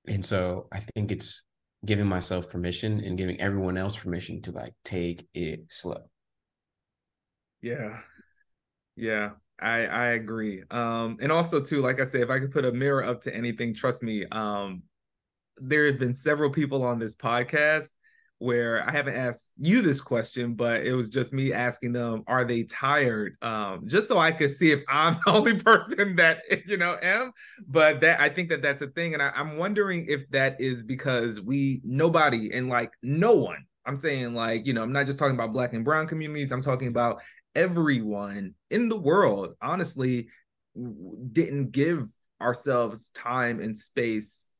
And 0.08 0.24
so 0.24 0.68
I 0.72 0.82
think 0.96 1.12
it's 1.12 1.44
giving 1.86 2.08
myself 2.08 2.50
permission 2.50 3.00
and 3.04 3.18
giving 3.18 3.40
everyone 3.40 3.78
else 3.78 3.96
permission 3.96 4.42
to 4.44 4.52
like 4.52 4.74
take 4.84 5.28
it 5.34 5.66
slow. 5.70 6.10
Yeah. 7.62 8.00
Yeah. 8.96 9.32
I 9.60 9.86
I 9.86 10.06
agree. 10.08 10.64
Um 10.70 11.18
and 11.22 11.32
also 11.32 11.62
too 11.62 11.80
like 11.82 12.02
I 12.02 12.06
said 12.06 12.22
if 12.22 12.30
I 12.30 12.40
could 12.40 12.52
put 12.52 12.66
a 12.66 12.72
mirror 12.72 13.04
up 13.04 13.22
to 13.24 13.36
anything 13.36 13.74
trust 13.74 14.04
me 14.04 14.26
um 14.32 14.84
there 15.58 15.86
have 15.86 16.00
been 16.00 16.16
several 16.16 16.50
people 16.50 16.84
on 16.84 17.00
this 17.00 17.16
podcast 17.16 17.92
where 18.40 18.88
I 18.88 18.92
haven't 18.92 19.16
asked 19.16 19.52
you 19.58 19.82
this 19.82 20.02
question, 20.02 20.56
but 20.56 20.86
it 20.86 20.94
was 20.94 21.10
just 21.10 21.32
me 21.32 21.54
asking 21.54 21.94
them, 21.94 22.24
are 22.28 22.44
they 22.44 22.64
tired? 22.64 23.38
Um, 23.42 23.88
just 23.88 24.08
so 24.08 24.18
I 24.18 24.32
could 24.32 24.52
see 24.52 24.72
if 24.72 24.82
I'm 24.90 25.18
the 25.26 25.32
only 25.32 25.58
person 25.60 26.16
that 26.18 26.40
you 26.66 26.78
know 26.78 26.98
am. 27.02 27.32
But 27.68 28.02
that 28.02 28.20
I 28.20 28.30
think 28.30 28.50
that 28.50 28.62
that's 28.62 28.82
a 28.82 28.88
thing, 28.88 29.14
and 29.14 29.24
I, 29.24 29.32
I'm 29.36 29.58
wondering 29.58 30.06
if 30.08 30.30
that 30.32 30.60
is 30.60 30.84
because 30.84 31.40
we 31.40 31.82
nobody 31.84 32.52
and 32.54 32.70
like 32.70 32.92
no 33.02 33.34
one. 33.34 33.66
I'm 33.86 33.98
saying 33.98 34.34
like 34.34 34.66
you 34.66 34.74
know 34.74 34.84
I'm 34.84 34.92
not 34.92 35.06
just 35.06 35.20
talking 35.20 35.36
about 35.36 35.54
black 35.54 35.74
and 35.74 35.86
brown 35.86 36.08
communities. 36.08 36.52
I'm 36.52 36.62
talking 36.62 36.88
about 36.88 37.22
everyone 37.56 38.54
in 38.70 38.90
the 38.90 39.00
world. 39.00 39.56
Honestly, 39.62 40.28
didn't 41.32 41.72
give 41.72 42.08
ourselves 42.42 43.10
time 43.12 43.62
and 43.62 43.78
space 43.78 44.55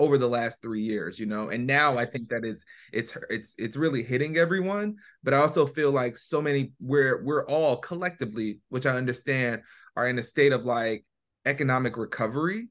over 0.00 0.16
the 0.16 0.28
last 0.28 0.62
three 0.62 0.80
years, 0.80 1.20
you 1.20 1.26
know. 1.26 1.50
And 1.50 1.66
now. 1.66 1.98
I 1.98 2.06
think 2.06 2.28
that 2.30 2.44
it's 2.44 2.64
it's 2.92 3.16
it's 3.28 3.54
it's 3.58 3.76
really 3.76 4.02
hitting 4.02 4.38
everyone. 4.38 4.96
But 5.22 5.34
I 5.34 5.36
also 5.36 5.66
feel 5.66 5.92
like 5.92 6.16
so 6.16 6.40
many 6.40 6.72
we're 6.80 7.22
we're 7.22 7.46
all 7.46 7.76
collectively, 7.76 8.60
which 8.70 8.86
I 8.86 8.96
understand, 8.96 9.62
are 9.96 10.08
in 10.08 10.18
a 10.18 10.22
state 10.22 10.52
of 10.52 10.64
like 10.64 11.04
economic 11.46 11.96
recovery 11.96 12.68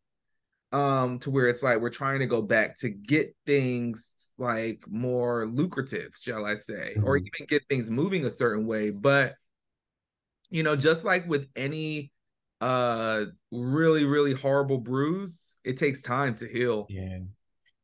um 0.72 1.18
to 1.18 1.32
where 1.32 1.48
it's 1.48 1.64
like 1.64 1.80
we're 1.80 1.90
trying 1.90 2.20
to 2.20 2.28
go 2.28 2.42
back 2.44 2.78
to 2.78 2.90
get 2.90 3.36
things 3.48 4.14
like 4.38 4.84
more 4.88 5.48
lucrative 5.48 6.12
shall 6.16 6.46
i 6.46 6.56
say 6.56 6.94
mm-hmm. 6.96 7.04
or 7.04 7.18
even 7.18 7.48
get 7.48 7.64
things 7.68 7.90
moving 7.90 8.26
a 8.26 8.30
certain 8.30 8.68
way 8.68 8.92
but 8.92 9.34
you 10.52 10.62
know 10.62 10.76
just 10.76 11.04
like 11.04 11.28
with 11.28 11.48
any 11.56 12.12
uh 12.62 13.26
really 13.52 14.06
really 14.06 14.34
horrible 14.34 14.80
bruise 14.80 15.56
it 15.64 15.78
takes 15.78 16.02
time 16.02 16.36
to 16.36 16.48
heal. 16.48 16.88
Yeah. 16.90 17.20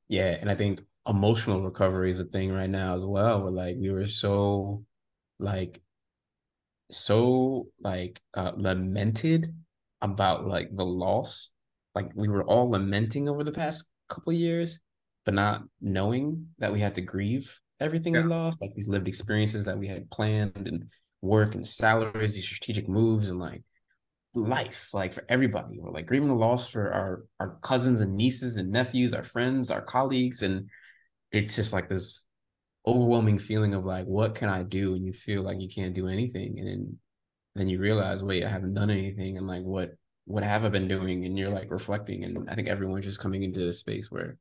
Yeah 0.07 0.38
and 0.39 0.49
i 0.49 0.55
think 0.55 0.82
emotional 1.07 1.61
recovery 1.61 2.09
is 2.09 2.19
a 2.19 2.26
thing 2.26 2.51
right 2.51 2.69
now 2.69 2.95
as 2.95 3.05
well 3.05 3.41
where 3.43 3.51
like 3.51 3.76
we 3.80 3.91
were 3.91 4.07
so 4.07 4.84
like 5.39 5.82
so 6.91 7.67
like 7.82 8.21
uh 8.36 8.51
lamented 8.55 9.53
about 10.01 10.47
like 10.47 10.69
the 10.76 10.86
loss. 10.86 11.51
Like 11.95 12.11
we 12.13 12.28
were 12.28 12.43
all 12.43 12.69
lamenting 12.69 13.30
over 13.30 13.43
the 13.43 13.51
past 13.51 13.86
couple 14.09 14.34
years 14.34 14.80
but 15.23 15.34
not 15.34 15.63
knowing 15.82 16.47
that 16.59 16.71
we 16.71 16.80
had 16.80 16.93
to 16.95 17.01
grieve 17.01 17.59
everything 17.80 18.13
yeah. 18.13 18.21
we 18.21 18.28
lost 18.28 18.61
like 18.61 18.73
these 18.76 18.88
lived 18.88 19.07
experiences 19.07 19.65
that 19.65 19.78
we 19.78 19.88
had 19.88 20.09
planned 20.11 20.67
and 20.67 20.86
work 21.21 21.55
and 21.55 21.65
salaries 21.65 22.36
these 22.36 22.45
strategic 22.45 22.88
moves 22.88 23.30
and 23.30 23.39
like 23.39 23.63
life 24.36 24.89
like 24.93 25.13
for 25.13 25.23
everybody 25.29 25.79
we're 25.79 25.91
like 25.91 26.05
grieving 26.05 26.27
the 26.27 26.33
loss 26.33 26.67
for 26.67 26.91
our 26.91 27.25
our 27.39 27.57
cousins 27.61 28.01
and 28.01 28.15
nieces 28.15 28.57
and 28.57 28.71
nephews 28.71 29.13
our 29.13 29.23
friends 29.23 29.71
our 29.71 29.81
colleagues 29.81 30.41
and 30.41 30.69
it's 31.31 31.55
just 31.55 31.73
like 31.73 31.89
this 31.89 32.25
overwhelming 32.88 33.39
feeling 33.39 33.73
of 33.73 33.86
like 33.86 34.05
what 34.05 34.36
can 34.36 34.49
i 34.49 34.61
do 34.63 34.93
and 34.95 35.05
you 35.05 35.13
feel 35.13 35.41
like 35.41 35.59
you 35.59 35.69
can't 35.69 35.95
do 35.95 36.07
anything 36.07 36.59
and 36.59 36.67
then 36.67 36.97
then 37.55 37.67
you 37.67 37.79
realize 37.79 38.23
wait 38.23 38.43
i 38.43 38.49
haven't 38.49 38.73
done 38.73 38.89
anything 38.89 39.38
and 39.38 39.47
like 39.47 39.63
what 39.63 39.91
what 40.25 40.43
have 40.43 40.65
I 40.65 40.69
been 40.69 40.88
doing? 40.88 41.25
And 41.25 41.38
you're 41.38 41.51
like 41.51 41.71
reflecting, 41.71 42.23
and 42.23 42.49
I 42.49 42.55
think 42.55 42.67
everyone's 42.67 43.05
just 43.05 43.19
coming 43.19 43.43
into 43.43 43.59
this 43.59 43.79
space 43.79 44.11
where 44.11 44.38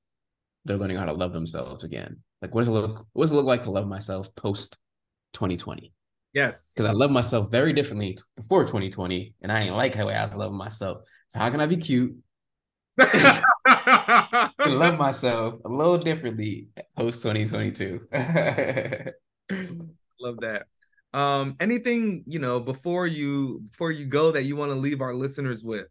they're 0.65 0.79
learning 0.79 0.97
how 0.97 1.05
to 1.05 1.13
love 1.13 1.33
themselves 1.33 1.85
again. 1.85 2.19
Like, 2.43 2.55
what 2.55 2.63
does 2.63 2.69
it 2.69 2.73
look? 2.73 3.07
What 3.13 3.25
does 3.25 3.33
it 3.33 3.37
look 3.37 3.47
like 3.47 3.63
to 3.65 3.71
love 3.71 3.87
myself 3.87 4.35
post 4.35 4.77
2020? 5.35 5.93
Yes, 6.35 6.73
because 6.75 6.91
I 6.91 6.93
love 6.93 7.13
myself 7.13 7.51
very 7.51 7.73
differently 7.73 8.19
before 8.37 8.65
2020, 8.65 9.35
and 9.41 9.53
I 9.53 9.61
ain't 9.61 9.77
like 9.77 9.95
how 9.95 10.09
I 10.09 10.35
love 10.35 10.53
myself. 10.53 11.03
So 11.29 11.39
how 11.39 11.49
can 11.49 11.61
I 11.61 11.67
be 11.67 11.77
cute? 11.77 12.17
love 12.99 14.99
myself 14.99 15.61
a 15.65 15.69
little 15.69 15.99
differently 15.99 16.69
post 16.97 17.23
2022. 17.23 18.09
love 20.21 20.41
that. 20.41 20.67
Um, 21.13 21.55
anything 21.61 22.25
you 22.27 22.41
know 22.41 22.59
before 22.59 23.07
you 23.07 23.63
before 23.71 23.93
you 23.93 24.07
go 24.07 24.33
that 24.33 24.43
you 24.43 24.57
want 24.57 24.73
to 24.73 24.77
leave 24.77 25.01
our 25.01 25.15
listeners 25.15 25.63
with? 25.63 25.87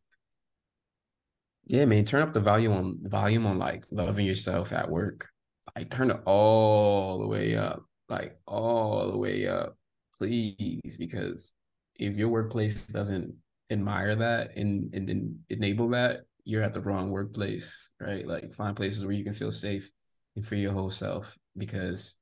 Yeah, 1.65 1.85
man, 1.85 2.03
turn 2.03 2.21
up 2.21 2.33
the 2.33 2.41
volume 2.41 2.73
on 2.73 2.99
volume 3.03 3.45
on 3.45 3.57
like 3.57 3.85
loving 3.91 4.25
yourself 4.25 4.73
at 4.73 4.89
work. 4.89 5.29
Like 5.75 5.89
turn 5.89 6.11
it 6.11 6.19
all 6.25 7.19
the 7.19 7.27
way 7.27 7.55
up, 7.55 7.85
like 8.09 8.37
all 8.45 9.11
the 9.11 9.17
way 9.17 9.47
up, 9.47 9.77
please. 10.17 10.97
Because 10.97 11.53
if 11.95 12.15
your 12.15 12.29
workplace 12.29 12.85
doesn't 12.87 13.33
admire 13.69 14.15
that 14.15 14.55
and, 14.55 14.93
and, 14.93 15.35
enable 15.49 15.89
that, 15.89 16.21
you're 16.45 16.63
at 16.63 16.73
the 16.73 16.81
wrong 16.81 17.09
workplace, 17.09 17.89
right? 17.99 18.27
Like 18.27 18.53
find 18.53 18.75
places 18.75 19.05
where 19.05 19.13
you 19.13 19.23
can 19.23 19.33
feel 19.33 19.51
safe 19.51 19.89
and 20.35 20.45
free 20.45 20.61
your 20.61 20.73
whole 20.73 20.89
self. 20.89 21.37
Because 21.57 22.15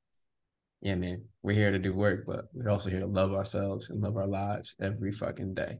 yeah, 0.82 0.96
man, 0.96 1.24
we're 1.42 1.54
here 1.54 1.70
to 1.70 1.78
do 1.78 1.94
work, 1.94 2.24
but 2.26 2.46
we're 2.52 2.70
also 2.70 2.90
here 2.90 3.00
to 3.00 3.06
love 3.06 3.32
ourselves 3.32 3.90
and 3.90 4.02
love 4.02 4.16
our 4.16 4.26
lives 4.26 4.74
every 4.80 5.12
fucking 5.12 5.54
day. 5.54 5.78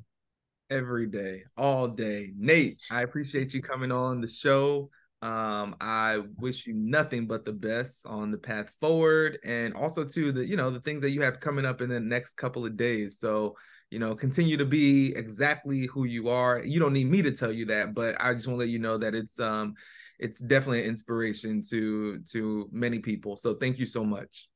Every 0.70 1.06
day, 1.06 1.42
all 1.56 1.88
day. 1.88 2.30
Nate, 2.36 2.80
I 2.90 3.02
appreciate 3.02 3.52
you 3.52 3.60
coming 3.60 3.92
on 3.92 4.20
the 4.20 4.28
show. 4.28 4.90
Um, 5.22 5.76
I 5.80 6.20
wish 6.36 6.66
you 6.66 6.74
nothing 6.74 7.28
but 7.28 7.44
the 7.44 7.52
best 7.52 8.04
on 8.06 8.32
the 8.32 8.38
path 8.38 8.72
forward 8.80 9.38
and 9.44 9.72
also 9.74 10.04
to 10.04 10.32
the, 10.32 10.44
you 10.44 10.56
know, 10.56 10.70
the 10.70 10.80
things 10.80 11.00
that 11.02 11.10
you 11.10 11.22
have 11.22 11.38
coming 11.38 11.64
up 11.64 11.80
in 11.80 11.88
the 11.88 12.00
next 12.00 12.34
couple 12.34 12.64
of 12.64 12.76
days. 12.76 13.20
So, 13.20 13.56
you 13.90 14.00
know, 14.00 14.16
continue 14.16 14.56
to 14.56 14.64
be 14.64 15.14
exactly 15.14 15.86
who 15.86 16.04
you 16.04 16.28
are. 16.28 16.64
You 16.64 16.80
don't 16.80 16.92
need 16.92 17.06
me 17.06 17.22
to 17.22 17.30
tell 17.30 17.52
you 17.52 17.66
that, 17.66 17.94
but 17.94 18.16
I 18.18 18.34
just 18.34 18.48
want 18.48 18.56
to 18.56 18.64
let 18.64 18.70
you 18.70 18.80
know 18.80 18.98
that 18.98 19.14
it's 19.14 19.38
um 19.38 19.74
it's 20.18 20.40
definitely 20.40 20.80
an 20.80 20.86
inspiration 20.86 21.62
to 21.70 22.20
to 22.32 22.68
many 22.72 22.98
people. 22.98 23.36
So 23.36 23.54
thank 23.54 23.78
you 23.78 23.86
so 23.86 24.04
much. 24.04 24.48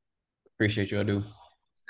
Appreciate 0.57 0.91
you, 0.91 0.99
I 0.99 1.05
do. 1.05 1.23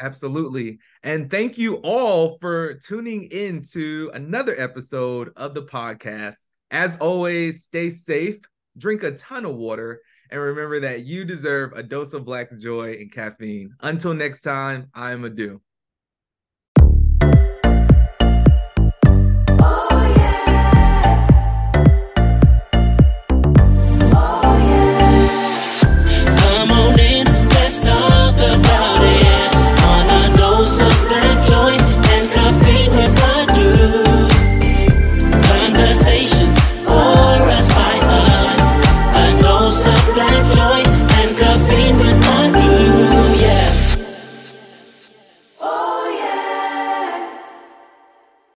Absolutely. 0.00 0.78
And 1.02 1.30
thank 1.30 1.56
you 1.56 1.76
all 1.76 2.36
for 2.38 2.74
tuning 2.74 3.24
in 3.24 3.62
to 3.72 4.10
another 4.12 4.54
episode 4.58 5.30
of 5.36 5.54
the 5.54 5.62
podcast. 5.62 6.36
As 6.70 6.96
always, 6.98 7.64
stay 7.64 7.90
safe, 7.90 8.36
drink 8.78 9.02
a 9.02 9.12
ton 9.12 9.44
of 9.44 9.56
water, 9.56 10.00
and 10.30 10.40
remember 10.40 10.80
that 10.80 11.04
you 11.04 11.24
deserve 11.24 11.72
a 11.72 11.82
dose 11.82 12.12
of 12.12 12.24
black 12.24 12.48
joy 12.58 12.94
and 12.94 13.12
caffeine. 13.12 13.74
Until 13.80 14.14
next 14.14 14.42
time, 14.42 14.88
I'm 14.94 15.22
Adu. 15.22 15.60